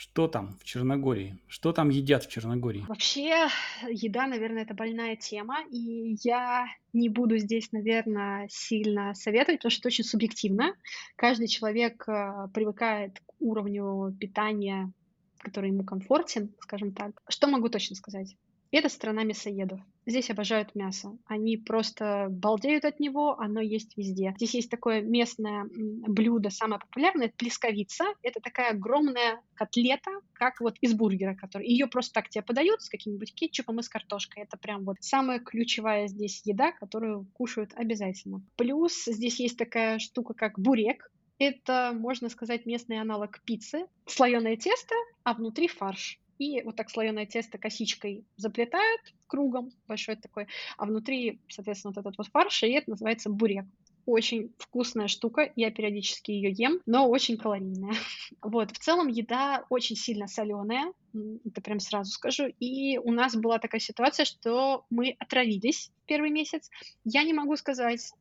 [0.00, 1.38] Что там в Черногории?
[1.46, 2.86] Что там едят в Черногории?
[2.88, 3.48] Вообще,
[3.86, 9.80] еда, наверное, это больная тема, и я не буду здесь, наверное, сильно советовать, потому что
[9.80, 10.74] это очень субъективно.
[11.16, 14.90] Каждый человек э, привыкает к уровню питания,
[15.36, 17.20] который ему комфортен, скажем так.
[17.28, 18.34] Что могу точно сказать?
[18.70, 19.80] Это страна мясоедов.
[20.06, 21.18] Здесь обожают мясо.
[21.26, 24.32] Они просто балдеют от него, оно есть везде.
[24.36, 28.04] Здесь есть такое местное блюдо, самое популярное, это плесковица.
[28.22, 31.66] Это такая огромная котлета, как вот из бургера, который...
[31.66, 34.44] Ее просто так тебе подают с каким-нибудь кетчупом и с картошкой.
[34.44, 38.40] Это прям вот самая ключевая здесь еда, которую кушают обязательно.
[38.56, 41.10] Плюс здесь есть такая штука, как бурек.
[41.38, 43.86] Это, можно сказать, местный аналог пиццы.
[44.06, 44.94] Слоеное тесто,
[45.24, 50.46] а внутри фарш и вот так слоеное тесто косичкой заплетают кругом большой такой,
[50.78, 53.66] а внутри, соответственно, вот этот вот фарш, и это называется бурек.
[54.06, 57.94] Очень вкусная штука, я периодически ее ем, но очень калорийная.
[58.42, 60.92] Вот, в целом еда очень сильно соленая,
[61.44, 62.46] это прям сразу скажу.
[62.60, 66.68] И у нас была такая ситуация, что мы отравились первый месяц.
[67.04, 68.12] Я не могу сказать,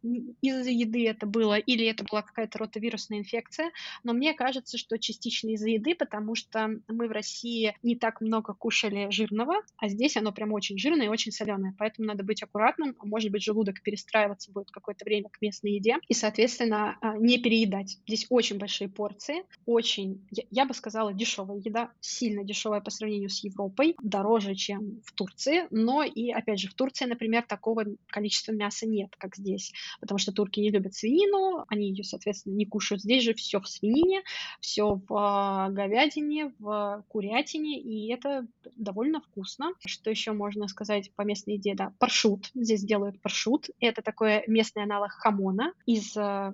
[0.42, 3.72] из-за еды это было или это была какая-то ротовирусная инфекция,
[4.04, 8.54] но мне кажется, что частично из-за еды, потому что мы в России не так много
[8.54, 12.96] кушали жирного, а здесь оно прям очень жирное и очень соленое, поэтому надо быть аккуратным,
[13.00, 17.40] а может быть желудок перестраиваться будет какое-то время к местной еде, и, соответственно, а, не
[17.40, 17.98] переедать.
[18.06, 23.44] Здесь очень большие порции, очень, я бы сказала, дешевая еда, сильно дешевая по сравнению с
[23.44, 28.86] Европой, дороже, чем в Турции, но и, опять же, в Турции, например, такого количества мяса
[28.86, 33.02] нет, как здесь, потому что турки не любят свинину, они ее, соответственно, не кушают.
[33.02, 34.22] Здесь же все в свинине,
[34.60, 39.74] все в а, говядине, в курятине, и это довольно вкусно.
[39.86, 41.76] Что еще можно сказать по местной еде?
[41.76, 42.52] Да, паршут.
[42.54, 43.70] Здесь делают паршут.
[43.80, 46.54] Это такой местный аналог хамона из а,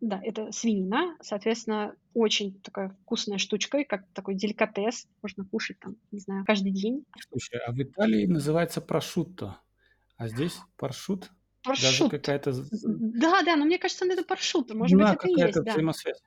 [0.00, 5.06] да, это свинина, соответственно, очень такая вкусная штучка, как такой деликатес.
[5.22, 7.04] Можно кушать там, не знаю, каждый день.
[7.28, 9.58] Слушай, а в Италии называется прошутто,
[10.16, 11.30] а здесь паршут?
[11.64, 12.10] Даже Паршут.
[12.10, 12.52] какая-то...
[12.72, 14.72] Да, да, но мне кажется, это паршут.
[14.72, 16.22] Может быть, Да, это и какая-то есть,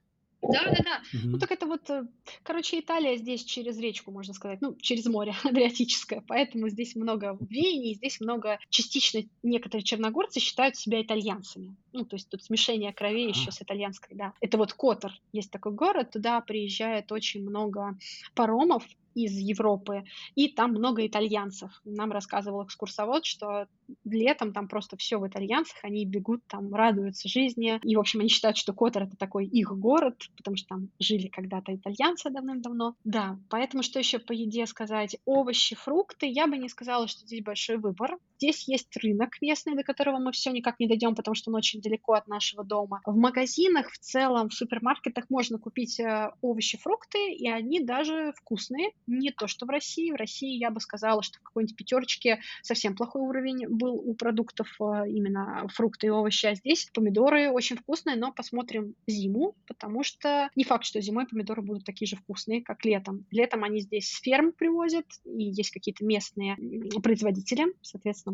[0.52, 0.60] да.
[0.60, 0.84] взаимосвязь.
[0.84, 1.02] Да-да-да.
[1.14, 1.40] Ну, Мгм.
[1.40, 2.04] так это вот, э,
[2.44, 7.96] короче, Италия здесь через речку, можно сказать, ну, через море Адриатическое, поэтому здесь много веяний,
[7.96, 11.76] здесь много, частично некоторые черногорцы считают себя итальянцами.
[11.94, 14.34] Ну, то есть тут смешение крови еще с итальянской, да.
[14.42, 17.98] Это вот Котор, есть такой город, туда приезжает очень много
[18.36, 18.84] паромов
[19.16, 20.04] из Европы,
[20.36, 21.82] и там много итальянцев.
[21.84, 23.68] Нам рассказывал экскурсовод, что
[24.06, 28.30] летом там просто все в итальянцах, они бегут там, радуются жизни, и, в общем, они
[28.30, 32.96] считают, что Котор это такой их город, потому что там жили когда-то итальянцы давным-давно.
[33.04, 35.18] Да, поэтому что еще по еде сказать?
[35.26, 38.18] Овощи, фрукты, я бы не сказала, что здесь большой выбор.
[38.44, 41.80] Здесь есть рынок местный, до которого мы все никак не дойдем, потому что он очень
[41.80, 43.00] далеко от нашего дома.
[43.06, 48.92] В магазинах в целом, в супермаркетах можно купить э, овощи, фрукты, и они даже вкусные.
[49.08, 50.12] Не то, что в России.
[50.12, 54.68] В России я бы сказала, что в какой-нибудь пятерочке совсем плохой уровень был у продуктов
[54.82, 60.50] э, именно фрукты и овощи, а здесь помидоры очень вкусные, но посмотрим зиму, потому что
[60.58, 63.26] не факт, что зимой помидоры будут такие же вкусные, как летом.
[63.32, 66.58] Летом они здесь с ферм привозят, и есть какие-то местные
[67.02, 68.33] производители, соответственно,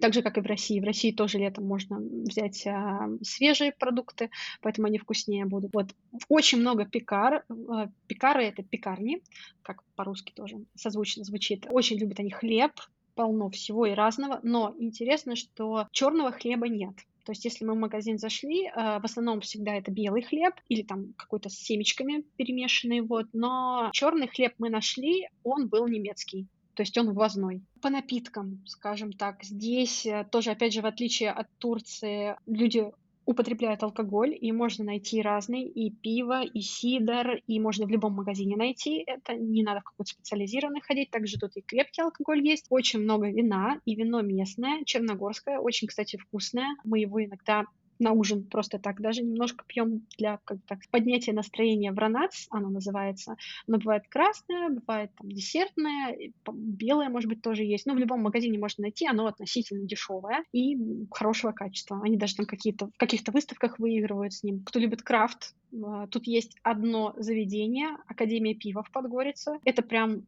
[0.00, 0.80] так же, как и в России.
[0.80, 4.30] В России тоже летом можно взять а, свежие продукты,
[4.60, 5.72] поэтому они вкуснее будут.
[5.74, 5.94] Вот
[6.28, 7.44] очень много пекар.
[7.68, 9.22] а, Пекары это пекарни,
[9.62, 11.66] как по-русски тоже созвучно звучит.
[11.70, 12.72] Очень любят они хлеб,
[13.14, 16.94] полно всего и разного, но интересно, что черного хлеба нет.
[17.24, 20.82] То есть, если мы в магазин зашли, а, в основном всегда это белый хлеб или
[20.82, 23.26] там какой-то с семечками перемешанный, вот.
[23.32, 26.46] Но черный хлеб мы нашли, он был немецкий.
[26.74, 27.62] То есть он ввозной.
[27.80, 32.90] По напиткам, скажем так, здесь э, тоже, опять же, в отличие от Турции, люди
[33.30, 38.56] употребляют алкоголь, и можно найти разный, и пиво, и сидр, и можно в любом магазине
[38.56, 43.00] найти это, не надо в какой-то специализированный ходить, также тут и крепкий алкоголь есть, очень
[43.00, 47.64] много вина, и вино местное, черногорское, очень, кстати, вкусное, мы его иногда
[48.00, 52.68] на ужин просто так, даже немножко пьем для как так, поднятия настроения в ранац, оно
[52.70, 53.36] называется.
[53.68, 56.16] Оно бывает красное, бывает там десертное,
[56.52, 57.86] белое, может быть, тоже есть.
[57.86, 60.76] Но в любом магазине можно найти, оно относительно дешевое и
[61.10, 62.00] хорошего качества.
[62.02, 64.62] Они даже там какие-то в каких-то выставках выигрывают с ним.
[64.64, 69.58] Кто любит крафт, а, тут есть одно заведение, Академия пива в Подгорице.
[69.64, 70.26] Это прям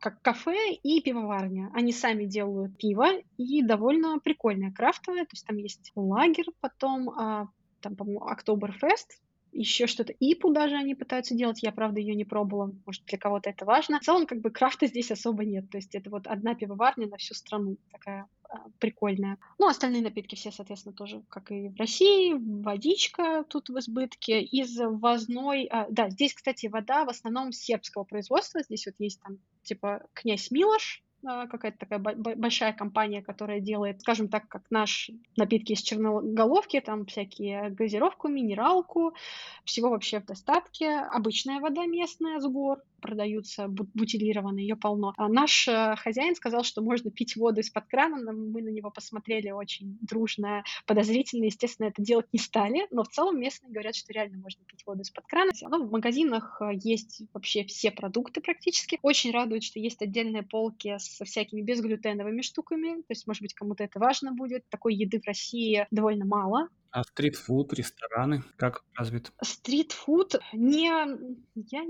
[0.00, 1.70] как кафе и пивоварня.
[1.74, 5.24] Они сами делают пиво и довольно прикольное крафтовое.
[5.24, 7.48] То есть там есть лагерь, потом а,
[7.80, 9.20] там, по-моему, Октоберфест,
[9.52, 10.12] еще что-то.
[10.20, 11.62] Ипу даже они пытаются делать.
[11.62, 12.72] Я, правда, ее не пробовала.
[12.86, 13.98] Может, для кого-то это важно.
[14.00, 15.68] В целом, как бы крафта здесь особо нет.
[15.70, 17.76] То есть это вот одна пивоварня на всю страну.
[17.90, 18.26] Такая
[18.78, 19.38] прикольная.
[19.58, 22.34] Ну, остальные напитки все, соответственно, тоже, как и в России.
[22.62, 24.42] Водичка тут в избытке.
[24.42, 25.66] Из ввозной...
[25.66, 28.62] а, да, здесь, кстати, вода в основном сербского производства.
[28.62, 33.60] Здесь вот есть там типа князь Милош, а, какая-то такая бо- бо- большая компания, которая
[33.60, 39.14] делает, скажем так, как наш напитки из черноголовки, там всякие газировку, минералку,
[39.64, 40.88] всего вообще в достатке.
[40.90, 45.12] Обычная вода местная с гор, продаются бу- бутилированные, ее полно.
[45.16, 49.50] А наш э, хозяин сказал, что можно пить воду из-под крана, мы на него посмотрели
[49.50, 54.38] очень дружно, подозрительно, естественно, это делать не стали, но в целом местные говорят, что реально
[54.38, 55.52] можно пить воду из-под крана.
[55.62, 58.98] Ну, в магазинах э, есть вообще все продукты практически.
[59.02, 63.84] Очень радует, что есть отдельные полки со всякими безглютеновыми штуками, то есть, может быть, кому-то
[63.84, 64.68] это важно будет.
[64.68, 69.32] Такой еды в России довольно мало, А стритфуд, рестораны как развит?
[69.42, 70.88] Стритфуд не
[71.54, 71.84] я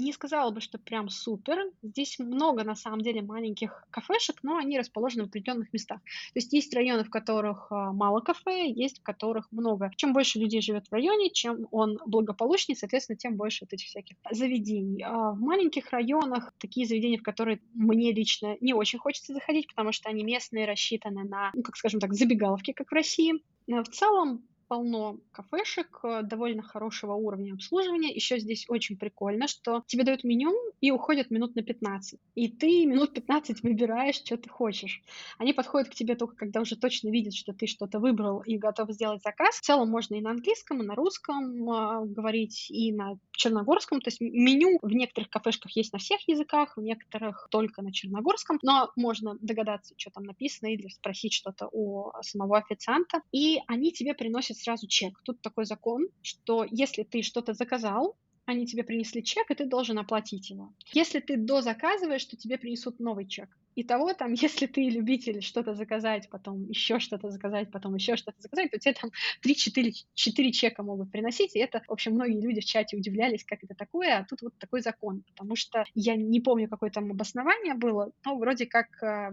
[0.00, 1.70] не сказала бы, что прям супер.
[1.82, 6.00] Здесь много, на самом деле, маленьких кафешек, но они расположены в определенных местах.
[6.02, 9.90] То есть есть районы, в которых, а, мало кафе, есть в которых много.
[9.96, 14.16] Чем больше людей живет в районе, чем он благополучнее, соответственно, тем больше вот этих всяких
[14.30, 15.02] заведений.
[15.02, 19.92] А в маленьких районах такие заведения, в которые мне лично не очень хочется заходить, потому
[19.92, 23.34] что они местные, рассчитаны на, ну, как скажем так, забегаловки, как в России.
[23.70, 28.14] Но в целом полно кафешек э, довольно хорошего уровня обслуживания.
[28.14, 32.20] Еще здесь очень прикольно, что тебе дают меню и уходят минут на 15.
[32.36, 35.02] И ты минут 15 выбираешь, что ты хочешь.
[35.38, 38.92] Они подходят к тебе только когда уже точно видят, что ты что-то выбрал и готов
[38.92, 39.56] сделать заказ.
[39.56, 44.00] В целом можно и на английском, и на русском э, говорить, и на черногорском.
[44.00, 48.60] То есть меню в некоторых кафешках есть на всех языках, в некоторых только на черногорском.
[48.62, 53.20] Но можно догадаться, что там написано, или спросить что-то у самого официанта.
[53.32, 55.20] И они тебе приносят сразу чек.
[55.24, 59.98] Тут такой закон, что если ты что-то заказал, они тебе принесли чек, и ты должен
[59.98, 60.72] оплатить его.
[60.92, 63.48] Если ты дозаказываешь, то тебе принесут новый чек.
[63.80, 68.70] Итого там, если ты любитель что-то заказать, потом еще что-то заказать, потом еще что-то заказать,
[68.70, 69.10] то тебе там
[69.42, 71.56] 3-4 4 чека могут приносить.
[71.56, 74.58] И это, в общем, многие люди в чате удивлялись, как это такое, а тут вот
[74.58, 75.22] такой закон.
[75.30, 79.30] Потому что я не помню, какое там обоснование было, но вроде как, э,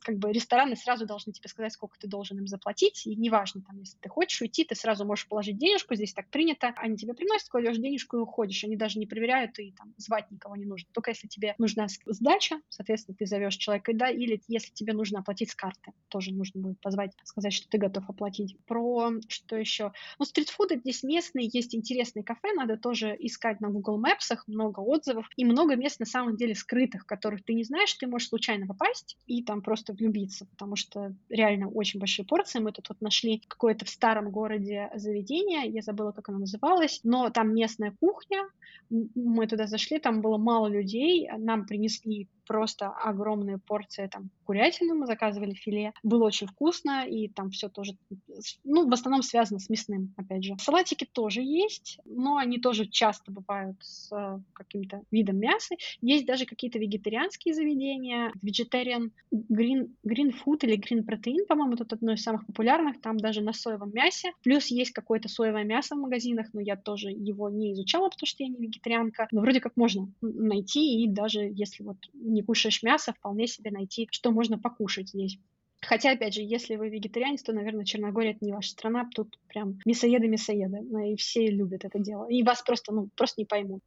[0.00, 3.06] как бы рестораны сразу должны тебе сказать, сколько ты должен им заплатить.
[3.06, 6.72] И неважно, там, если ты хочешь уйти, ты сразу можешь положить денежку, здесь так принято.
[6.76, 8.64] Они тебе приносят, кладешь денежку и уходишь.
[8.64, 10.88] Они даже не проверяют, и там звать никого не нужно.
[10.92, 15.20] Только если тебе нужна сдача, соответственно, ты зовешь человека человека, да, или если тебе нужно
[15.20, 18.56] оплатить с карты, тоже нужно будет позвать, сказать, что ты готов оплатить.
[18.66, 19.92] Про что еще?
[20.18, 25.28] Ну, стритфуды здесь местные, есть интересные кафе, надо тоже искать на Google Maps, много отзывов,
[25.36, 29.16] и много мест на самом деле скрытых, которых ты не знаешь, ты можешь случайно попасть
[29.26, 32.60] и там просто влюбиться, потому что реально очень большие порции.
[32.60, 37.30] Мы тут вот нашли какое-то в старом городе заведение, я забыла, как оно называлось, но
[37.30, 38.42] там местная кухня,
[38.90, 45.06] мы туда зашли, там было мало людей, нам принесли просто огромные порции там курятины, мы
[45.06, 45.92] заказывали филе.
[46.02, 47.92] Было очень вкусно, и там все тоже,
[48.64, 50.56] ну, в основном связано с мясным, опять же.
[50.58, 55.74] Салатики тоже есть, но они тоже часто бывают с э, каким-то видом мяса.
[56.00, 62.12] Есть даже какие-то вегетарианские заведения, vegetarian green, green food или green protein, по-моему, тут одно
[62.12, 64.32] из самых популярных, там даже на соевом мясе.
[64.42, 68.42] Плюс есть какое-то соевое мясо в магазинах, но я тоже его не изучала, потому что
[68.42, 69.28] я не вегетарианка.
[69.30, 71.96] Но вроде как можно найти, и даже если вот
[72.32, 75.38] не кушаешь мясо, вполне себе найти, что можно покушать здесь.
[75.80, 79.08] Хотя, опять же, если вы вегетарианец, то, наверное, Черногория— это не ваша страна.
[79.12, 81.12] Тут прям мясоеды-мясоеды.
[81.12, 82.28] И все любят это дело.
[82.28, 83.82] И вас просто, ну, просто не поймут.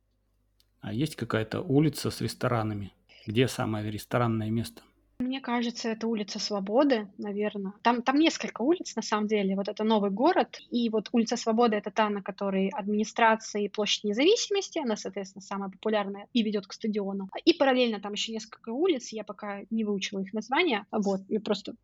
[0.82, 2.92] А есть какая-то улица с ресторанами?
[3.26, 4.84] Где самое ресторанное место?
[5.20, 7.74] Мне кажется, это улица Свободы, наверное.
[7.84, 9.56] Там, там несколько улиц, на самом деле.
[9.56, 10.60] Вот это новый город.
[10.72, 14.80] И вот улица Свободы— это та, на которой администрация и площадь независимости.
[14.80, 17.30] Она, соответственно, самая популярная и ведет к стадиону.
[17.46, 19.14] И параллельно там еще несколько улиц.
[19.14, 20.86] Я пока не выучила их названия.
[20.92, 21.76] Вот, я просто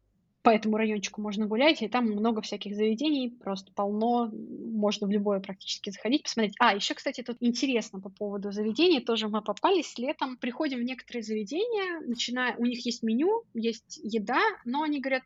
[0.44, 5.40] по этому райончику можно гулять, и там много всяких заведений, просто полно, можно в любое
[5.40, 6.56] практически заходить, посмотреть.
[6.60, 11.24] А, еще, кстати, тут интересно по поводу заведений, тоже мы попались летом, приходим в некоторые
[11.24, 15.24] заведения, начиная, у них есть меню, есть еда, но они говорят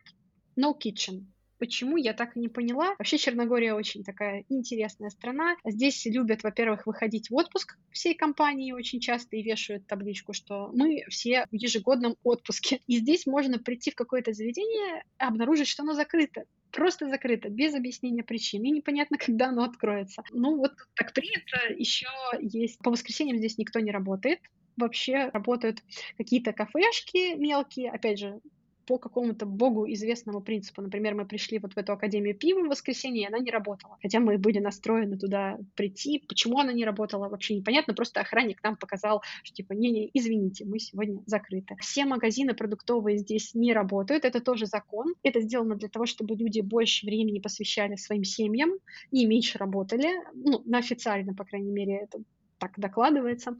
[0.58, 1.24] no kitchen,
[1.58, 2.94] Почему, я так и не поняла.
[2.98, 5.56] Вообще Черногория очень такая интересная страна.
[5.64, 11.04] Здесь любят, во-первых, выходить в отпуск всей компании очень часто и вешают табличку, что мы
[11.08, 12.80] все в ежегодном отпуске.
[12.86, 18.22] И здесь можно прийти в какое-то заведение, обнаружить, что оно закрыто просто закрыто, без объяснения
[18.22, 20.22] причин, и непонятно, когда оно откроется.
[20.30, 21.58] Ну, вот так принято.
[21.76, 22.06] Еще
[22.40, 22.78] есть...
[22.80, 24.40] По воскресеньям здесь никто не работает,
[24.76, 25.82] вообще работают
[26.18, 28.40] какие-то кафешки мелкие, опять же,
[28.86, 30.80] по какому-то богу известному принципу.
[30.80, 33.98] Например, мы пришли вот в эту Академию пива в воскресенье, и она не работала.
[34.00, 36.24] Хотя мы были настроены туда прийти.
[36.28, 37.94] Почему она не работала, вообще непонятно.
[37.94, 41.76] Просто охранник нам показал, что типа, не-не, извините, мы сегодня закрыты.
[41.80, 44.24] Все магазины продуктовые здесь не работают.
[44.24, 45.14] Это тоже закон.
[45.22, 48.70] Это сделано для того, чтобы люди больше времени посвящали своим семьям
[49.10, 50.08] и меньше работали.
[50.34, 52.18] Ну, на официально, по крайней мере, это
[52.58, 53.56] так докладывается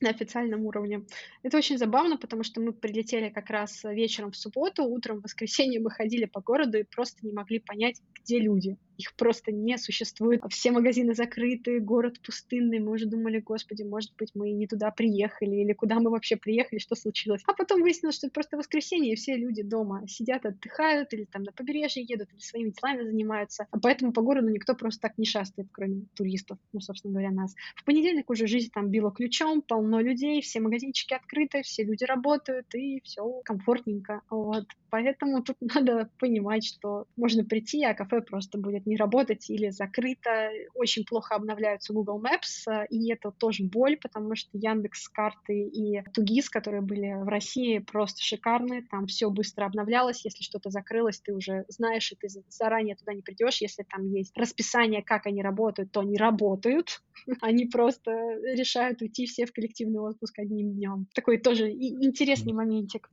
[0.00, 1.04] на официальном уровне.
[1.42, 5.80] Это очень забавно, потому что мы прилетели как раз вечером в субботу, утром в воскресенье
[5.80, 10.42] мы ходили по городу и просто не могли понять, где люди их просто не существует.
[10.50, 12.78] Все магазины закрыты, город пустынный.
[12.78, 16.78] Мы уже думали, господи, может быть, мы не туда приехали, или куда мы вообще приехали,
[16.78, 17.42] что случилось.
[17.46, 21.42] А потом выяснилось, что это просто воскресенье, и все люди дома сидят, отдыхают, или там
[21.42, 23.66] на побережье едут, или своими делами занимаются.
[23.70, 27.54] А поэтому по городу никто просто так не шастает, кроме туристов, ну, собственно говоря, нас.
[27.76, 32.66] В понедельник уже жизнь там била ключом, полно людей, все магазинчики открыты, все люди работают,
[32.74, 34.22] и все комфортненько.
[34.30, 34.66] Вот.
[34.90, 40.50] Поэтому тут надо понимать, что можно прийти, а кафе просто будет не работать или закрыто,
[40.74, 46.50] очень плохо обновляются Google Maps, и это тоже боль, потому что Яндекс карты и Тугис,
[46.50, 51.64] которые были в России, просто шикарные, там все быстро обновлялось, если что-то закрылось, ты уже
[51.68, 56.00] знаешь, и ты заранее туда не придешь, если там есть расписание, как они работают, то
[56.00, 57.00] они работают,
[57.40, 58.10] они просто
[58.56, 61.06] решают уйти все в коллективный отпуск одним днем.
[61.14, 63.08] Такой тоже интересный моментик.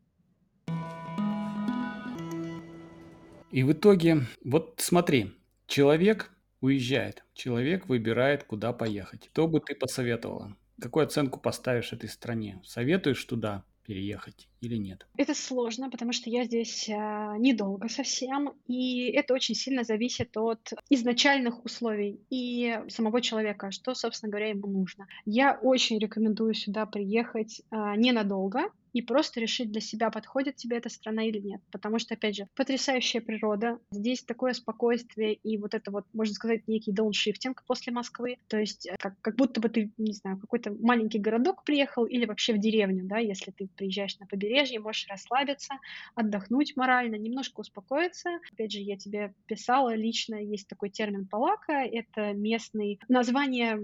[3.52, 5.32] И в итоге, вот смотри,
[5.68, 9.30] человек уезжает, человек выбирает, куда поехать.
[9.32, 10.58] Что бы ты посоветовала?
[10.82, 12.62] Какую оценку поставишь этой стране?
[12.64, 15.08] Советуешь туда переехать или нет?
[15.18, 20.74] Это сложно, потому что я здесь а, недолго совсем, и это очень сильно зависит от
[20.90, 25.08] изначальных условий и самого человека, что, собственно говоря, ему нужно.
[25.26, 30.90] Я очень рекомендую сюда приехать а, ненадолго, и просто решить для себя, подходит тебе эта
[30.90, 31.62] страна или нет.
[31.72, 36.68] Потому что, опять же, потрясающая природа, здесь такое спокойствие и вот это вот, можно сказать,
[36.68, 38.38] некий дауншифтинг после Москвы.
[38.48, 42.26] То есть э, как, как будто бы ты, не знаю, какой-то маленький городок приехал или
[42.26, 44.47] вообще в деревню, да, если ты приезжаешь на побережье,
[44.80, 45.76] можешь расслабиться,
[46.16, 48.40] отдохнуть морально, немножко успокоиться.
[48.52, 53.80] Опять же, я тебе писала лично, есть такой термин палака, это местный название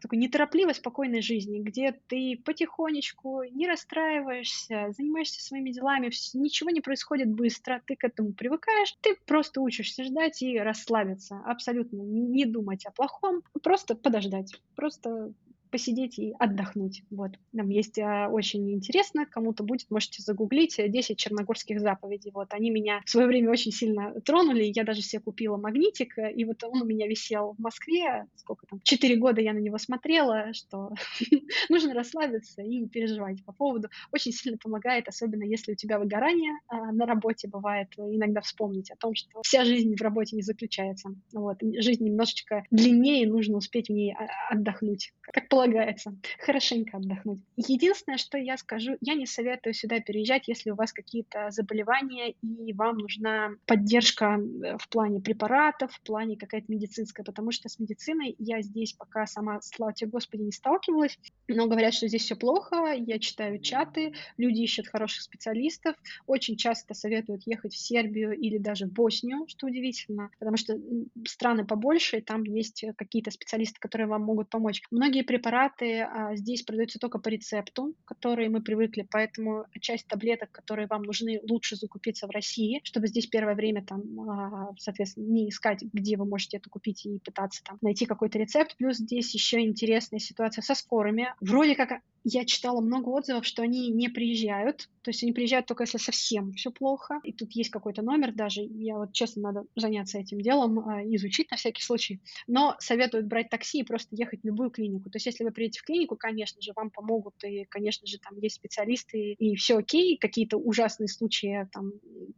[0.00, 6.80] такой неторопливой, спокойной жизни, где ты потихонечку не расстраиваешь занимаешься, занимаешься своими делами, ничего не
[6.80, 12.86] происходит быстро, ты к этому привыкаешь, ты просто учишься ждать и расслабиться, абсолютно не думать
[12.86, 15.32] о плохом, просто подождать, просто
[15.72, 17.02] посидеть и отдохнуть.
[17.10, 17.32] Вот.
[17.56, 22.30] Там есть а, очень интересно, кому-то будет, можете загуглить 10 э, черногорских заповедей.
[22.32, 22.52] Вот.
[22.52, 26.44] Они меня в свое время очень сильно тронули, я даже себе купила магнитик, э, и
[26.44, 30.52] вот он у меня висел в Москве, сколько там, 4 года я на него смотрела,
[30.52, 30.90] что
[31.70, 33.88] нужно расслабиться и не переживать по поводу.
[34.12, 38.96] Очень сильно помогает, особенно если у тебя выгорание а, на работе бывает, иногда вспомнить о
[38.96, 41.14] том, что вся жизнь в работе не заключается.
[41.32, 41.58] Вот.
[41.62, 45.12] Жизнь немножечко длиннее, нужно успеть в ней а, отдохнуть.
[45.22, 47.40] Как полагается, хорошенько отдохнуть.
[47.56, 52.72] Единственное, что я скажу, я не советую сюда переезжать, если у вас какие-то заболевания и
[52.72, 58.34] вам нужна поддержка э, в плане препаратов, в плане какая-то медицинская, потому что с медициной
[58.38, 62.92] я здесь пока сама, слава тебе Господи, не сталкивалась, но говорят, что здесь все плохо,
[62.96, 65.96] я читаю чаты, люди ищут хороших специалистов,
[66.26, 70.78] очень часто советуют ехать в Сербию или даже в Боснию, что удивительно, потому что
[71.26, 74.82] страны побольше, и там есть какие-то специалисты, которые вам могут помочь.
[74.90, 80.50] Многие препараты препараты а, здесь продаются только по рецепту, которые мы привыкли, поэтому часть таблеток,
[80.50, 85.50] которые вам нужны, лучше закупиться в России, чтобы здесь первое время там, а, соответственно, не
[85.50, 88.76] искать, где вы можете это купить и пытаться там найти какой-то рецепт.
[88.78, 91.34] Плюс здесь еще интересная ситуация со скорыми.
[91.40, 95.82] Вроде как я читала много отзывов, что они не приезжают, то есть они приезжают только
[95.82, 97.20] если совсем все плохо.
[97.24, 101.50] И тут есть какой-то номер даже, я вот честно надо заняться этим делом, а, изучить
[101.50, 102.20] на всякий случай.
[102.46, 105.10] Но советуют брать такси и просто ехать в любую клинику.
[105.10, 108.38] То есть если вы приедете в клинику, конечно же, вам помогут, и, конечно же, там
[108.38, 111.92] есть специалисты, и все окей, какие-то ужасные случаи там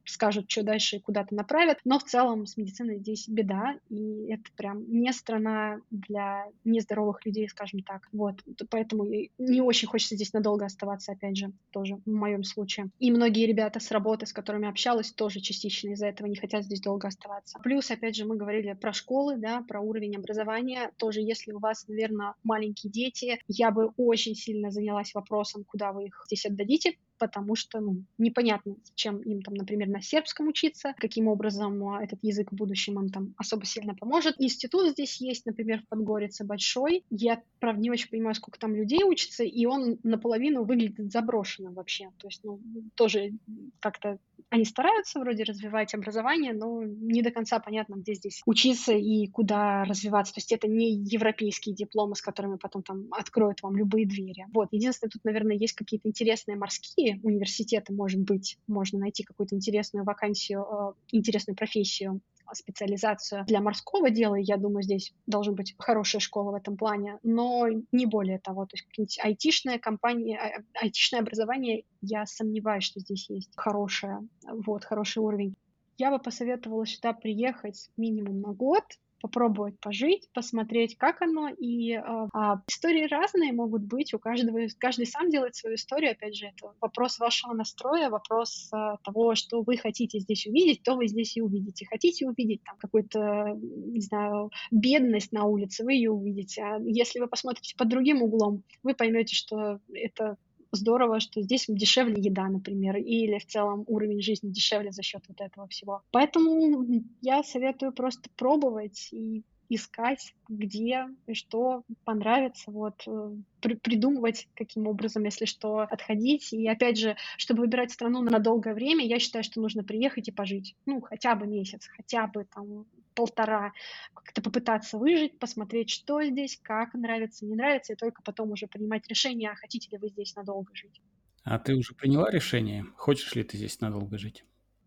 [0.07, 4.91] скажут, что дальше куда-то направят, но в целом с медициной здесь беда, и это прям
[4.91, 8.09] не страна для нездоровых людей, скажем так.
[8.12, 8.37] Вот,
[8.70, 12.90] поэтому не очень очень хочется здесь надолго оставаться, опять же, тоже в моем случае.
[13.00, 16.80] И многие ребята с работы, с которыми общалась, тоже частично из-за этого не хотят здесь
[16.80, 17.58] долго оставаться.
[17.58, 20.92] Плюс, опять же, мы говорили про школы, да, про уровень образования.
[20.96, 26.06] Тоже, если у вас, наверное, маленькие дети, я бы очень сильно занялась вопросом, куда вы
[26.06, 31.28] их здесь отдадите, потому что ну, непонятно, чем им там, например, на сербском учиться, каким
[31.28, 34.36] образом а, этот язык в будущем им там особо сильно поможет.
[34.38, 37.04] Институт здесь есть, например, в Подгорице большой.
[37.10, 42.10] Я, правда, не очень понимаю, сколько там людей учится, и он наполовину выглядит заброшенным вообще.
[42.18, 42.60] То есть, ну,
[42.94, 43.32] тоже
[43.80, 44.18] как-то
[44.51, 49.84] они стараются вроде развивать образование, но не до конца понятно, где здесь учиться и куда
[49.84, 50.34] развиваться.
[50.34, 54.47] То есть это не европейские дипломы, с которыми потом там откроют вам любые двери.
[54.53, 54.68] Вот.
[54.70, 60.62] Единственное, тут, наверное, есть какие-то интересные морские университеты, может быть, можно найти какую-то интересную вакансию,
[60.62, 62.20] э, интересную профессию
[62.53, 67.66] специализацию для морского дела, я думаю, здесь должна быть хорошая школа в этом плане, но
[67.92, 73.28] не более того, то есть какие-нибудь айтишная компания, а, айтишное образование, я сомневаюсь, что здесь
[73.30, 75.55] есть хорошее, вот, хороший уровень.
[75.97, 78.84] Я бы посоветовала сюда приехать минимум на год,
[79.24, 81.48] попробовать пожить, посмотреть, как оно.
[81.48, 82.02] И э,
[82.34, 86.10] а, истории разные могут быть, у каждого, каждый сам делает свою историю.
[86.10, 90.94] Опять же, это вопрос вашего настроя, вопрос э, того, что вы хотите здесь увидеть, то
[90.94, 91.86] вы здесь и увидите.
[91.86, 96.62] Хотите увидеть там какую-то, не знаю, бедность на улице, вы ее увидите.
[96.62, 100.36] А если вы посмотрите под другим углом, вы поймете, что это
[100.74, 105.40] здорово, что здесь дешевле еда, например, или в целом уровень жизни дешевле за счет вот
[105.40, 106.02] этого всего.
[106.10, 106.84] Поэтому
[107.20, 115.24] я советую просто пробовать и искать, где что понравится, вот, э, при, придумывать, каким образом,
[115.24, 116.52] если что, отходить.
[116.52, 120.32] И опять же, чтобы выбирать страну на долгое время, я считаю, что нужно приехать и
[120.32, 120.76] пожить.
[120.86, 123.72] Ну, хотя бы месяц, хотя бы там полтора,
[124.14, 129.06] как-то попытаться выжить, посмотреть, что здесь, как нравится, не нравится, и только потом уже принимать
[129.08, 131.00] решение, а хотите ли вы здесь надолго жить.
[131.44, 132.86] А ты уже приняла решение?
[132.96, 134.44] Хочешь ли ты здесь надолго жить?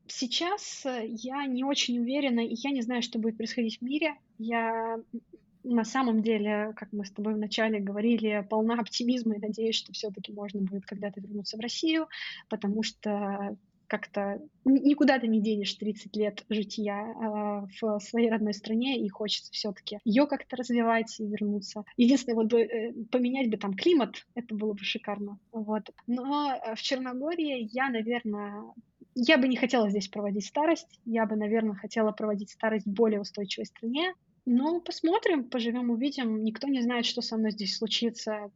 [0.07, 4.15] Сейчас э, я не очень уверена, и я не знаю, что будет происходить в мире.
[4.38, 4.97] Я
[5.63, 10.32] на самом деле, как мы с тобой вначале говорили, полна оптимизма и надеюсь, что все-таки
[10.32, 12.07] можно будет когда-то вернуться в Россию,
[12.47, 13.57] потому что
[13.88, 19.51] как-то никуда ты не денешь 30 лет жития э, в своей родной стране, и хочется
[19.51, 21.83] все-таки ее как-то развивать и вернуться.
[21.95, 25.39] Единственное, вот бы э, поменять бы там климат, это было бы шикарно.
[25.51, 25.89] Вот.
[26.05, 28.64] Но э, в Черногории я, наверное,
[29.15, 33.22] я бы не хотела здесь проводить старость, я бы, наверное, хотела проводить старость в более
[33.22, 34.14] устойчивой стране.
[34.45, 36.43] Но посмотрим, поживем, увидим.
[36.43, 38.49] Никто не знает, что со мной здесь случится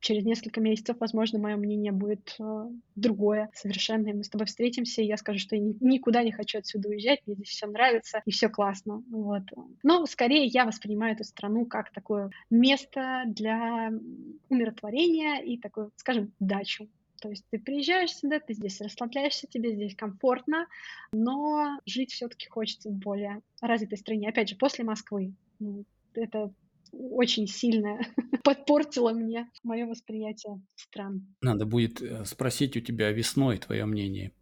[0.00, 5.02] через несколько месяцев, возможно, мое мнение будет э, другое совершенно, и мы с тобой встретимся,
[5.02, 8.22] и я скажу, что я ни, никуда не хочу отсюда уезжать, мне здесь все нравится,
[8.24, 9.42] и все классно, вот.
[9.82, 13.92] Но скорее я воспринимаю эту страну как такое место для
[14.48, 16.88] умиротворения и такую, скажем, дачу.
[17.20, 20.66] То есть ты приезжаешь сюда, ты здесь расслабляешься, тебе здесь комфортно,
[21.12, 24.28] но жить все-таки хочется в более развитой стране.
[24.30, 25.34] Опять же, после Москвы.
[25.58, 26.50] Ну, это
[26.92, 27.98] очень сильно
[28.44, 31.34] подпортило мне мое восприятие стран.
[31.40, 34.32] Надо будет э, спросить у тебя весной твое мнение.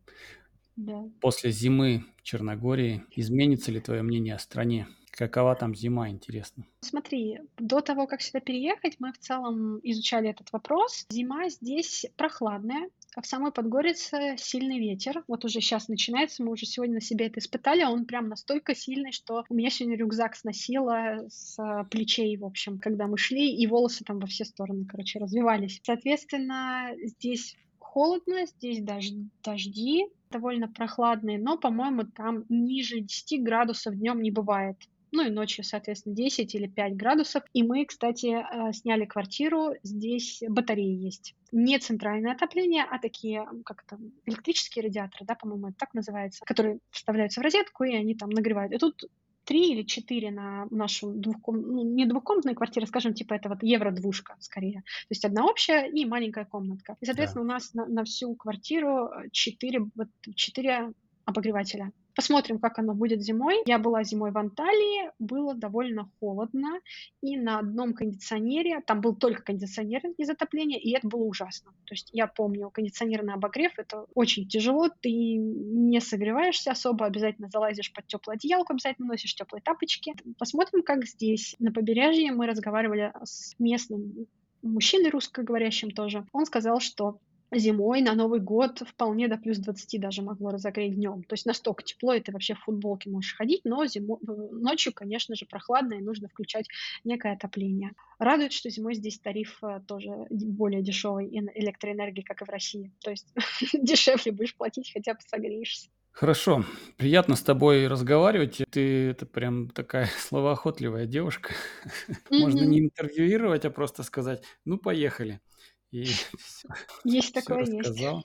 [0.76, 1.10] Да.
[1.20, 4.86] После зимы Черногории изменится ли твое мнение о стране?
[5.10, 6.64] Какова там зима, интересно?
[6.80, 11.06] Смотри, до того, как сюда переехать, мы в целом изучали этот вопрос.
[11.10, 12.88] Зима здесь прохладная,
[13.22, 15.22] в самой Подгорице сильный ветер.
[15.28, 19.12] Вот уже сейчас начинается, мы уже сегодня на себе это испытали, он прям настолько сильный,
[19.12, 21.56] что у меня сегодня рюкзак сносило с
[21.90, 25.80] плечей, в общем, когда мы шли, и волосы там во все стороны, короче, развивались.
[25.82, 29.06] Соответственно, здесь холодно, здесь дож
[29.42, 34.76] дожди довольно прохладные, но, по-моему, там ниже 10 градусов днем не бывает
[35.12, 37.42] ну и ночью, соответственно, 10 или 5 градусов.
[37.52, 41.34] И мы, кстати, э, сняли квартиру, здесь батареи есть.
[41.52, 46.78] Не центральное отопление, а такие, как то электрические радиаторы, да, по-моему, это так называется, которые
[46.90, 48.72] вставляются в розетку, и они там нагревают.
[48.72, 49.04] И тут
[49.48, 51.62] три или четыре на нашу двухком...
[51.62, 54.82] ну, не двухкомнатную квартиру, скажем, типа это вот евро-двушка скорее.
[54.82, 56.96] То есть одна общая и маленькая комнатка.
[57.00, 57.50] И, соответственно, да.
[57.50, 60.92] у нас на, на всю квартиру четыре, вот, четыре
[61.24, 61.92] обогревателя.
[62.18, 63.62] Посмотрим, как оно будет зимой.
[63.64, 66.80] Я была зимой в Анталии, было довольно холодно,
[67.22, 71.70] и на одном кондиционере, там был только кондиционер из отопления, и это было ужасно.
[71.84, 77.50] То есть я помню, кондиционер на обогрев, это очень тяжело, ты не согреваешься особо, обязательно
[77.50, 80.12] залазишь под теплую одеялку, обязательно носишь теплые тапочки.
[80.38, 81.54] Посмотрим, как здесь.
[81.60, 84.26] На побережье мы разговаривали с местным
[84.62, 86.26] мужчиной русскоговорящим тоже.
[86.32, 87.20] Он сказал, что
[87.52, 91.22] зимой на Новый год вполне до плюс 20 даже могло разогреть днем.
[91.22, 95.34] То есть настолько тепло, и ты вообще в футболке можешь ходить, но зимой, ночью, конечно
[95.34, 96.68] же, прохладно, и нужно включать
[97.04, 97.92] некое отопление.
[98.18, 102.92] Радует, что зимой здесь тариф э, тоже более дешевый электроэнергии, как и в России.
[103.00, 103.32] То есть
[103.72, 105.88] дешевле будешь платить, хотя бы согреешься.
[106.18, 106.64] Хорошо,
[106.96, 108.60] приятно с тобой разговаривать.
[108.70, 111.52] Ты это прям такая словоохотливая девушка.
[112.30, 115.40] Можно не интервьюировать, а просто сказать, ну, поехали.
[115.90, 116.04] И
[116.38, 116.68] все,
[117.04, 117.72] Есть все такое, есть.
[117.78, 118.24] рассказал,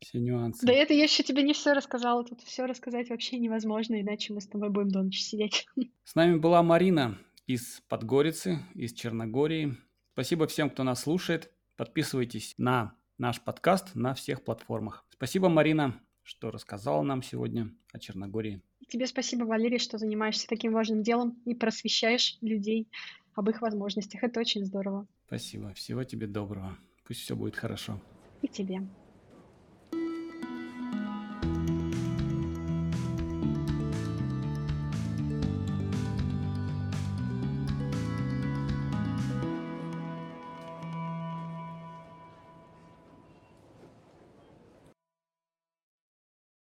[0.00, 0.70] все Да нюансы.
[0.70, 2.24] это я еще тебе не все рассказала.
[2.24, 5.66] Тут все рассказать вообще невозможно, иначе мы с тобой будем до ночи сидеть.
[6.04, 9.76] С нами была Марина из Подгорицы, из Черногории.
[10.12, 11.50] Спасибо всем, кто нас слушает.
[11.76, 15.06] Подписывайтесь на наш подкаст на всех платформах.
[15.10, 18.62] Спасибо, Марина, что рассказала нам сегодня о Черногории.
[18.88, 22.88] Тебе спасибо, Валерий, что занимаешься таким важным делом и просвещаешь людей
[23.34, 24.22] об их возможностях.
[24.24, 25.06] Это очень здорово.
[25.26, 25.72] Спасибо.
[25.74, 26.76] Всего тебе доброго.
[27.08, 27.98] Пусть все будет хорошо.
[28.42, 28.82] И тебе.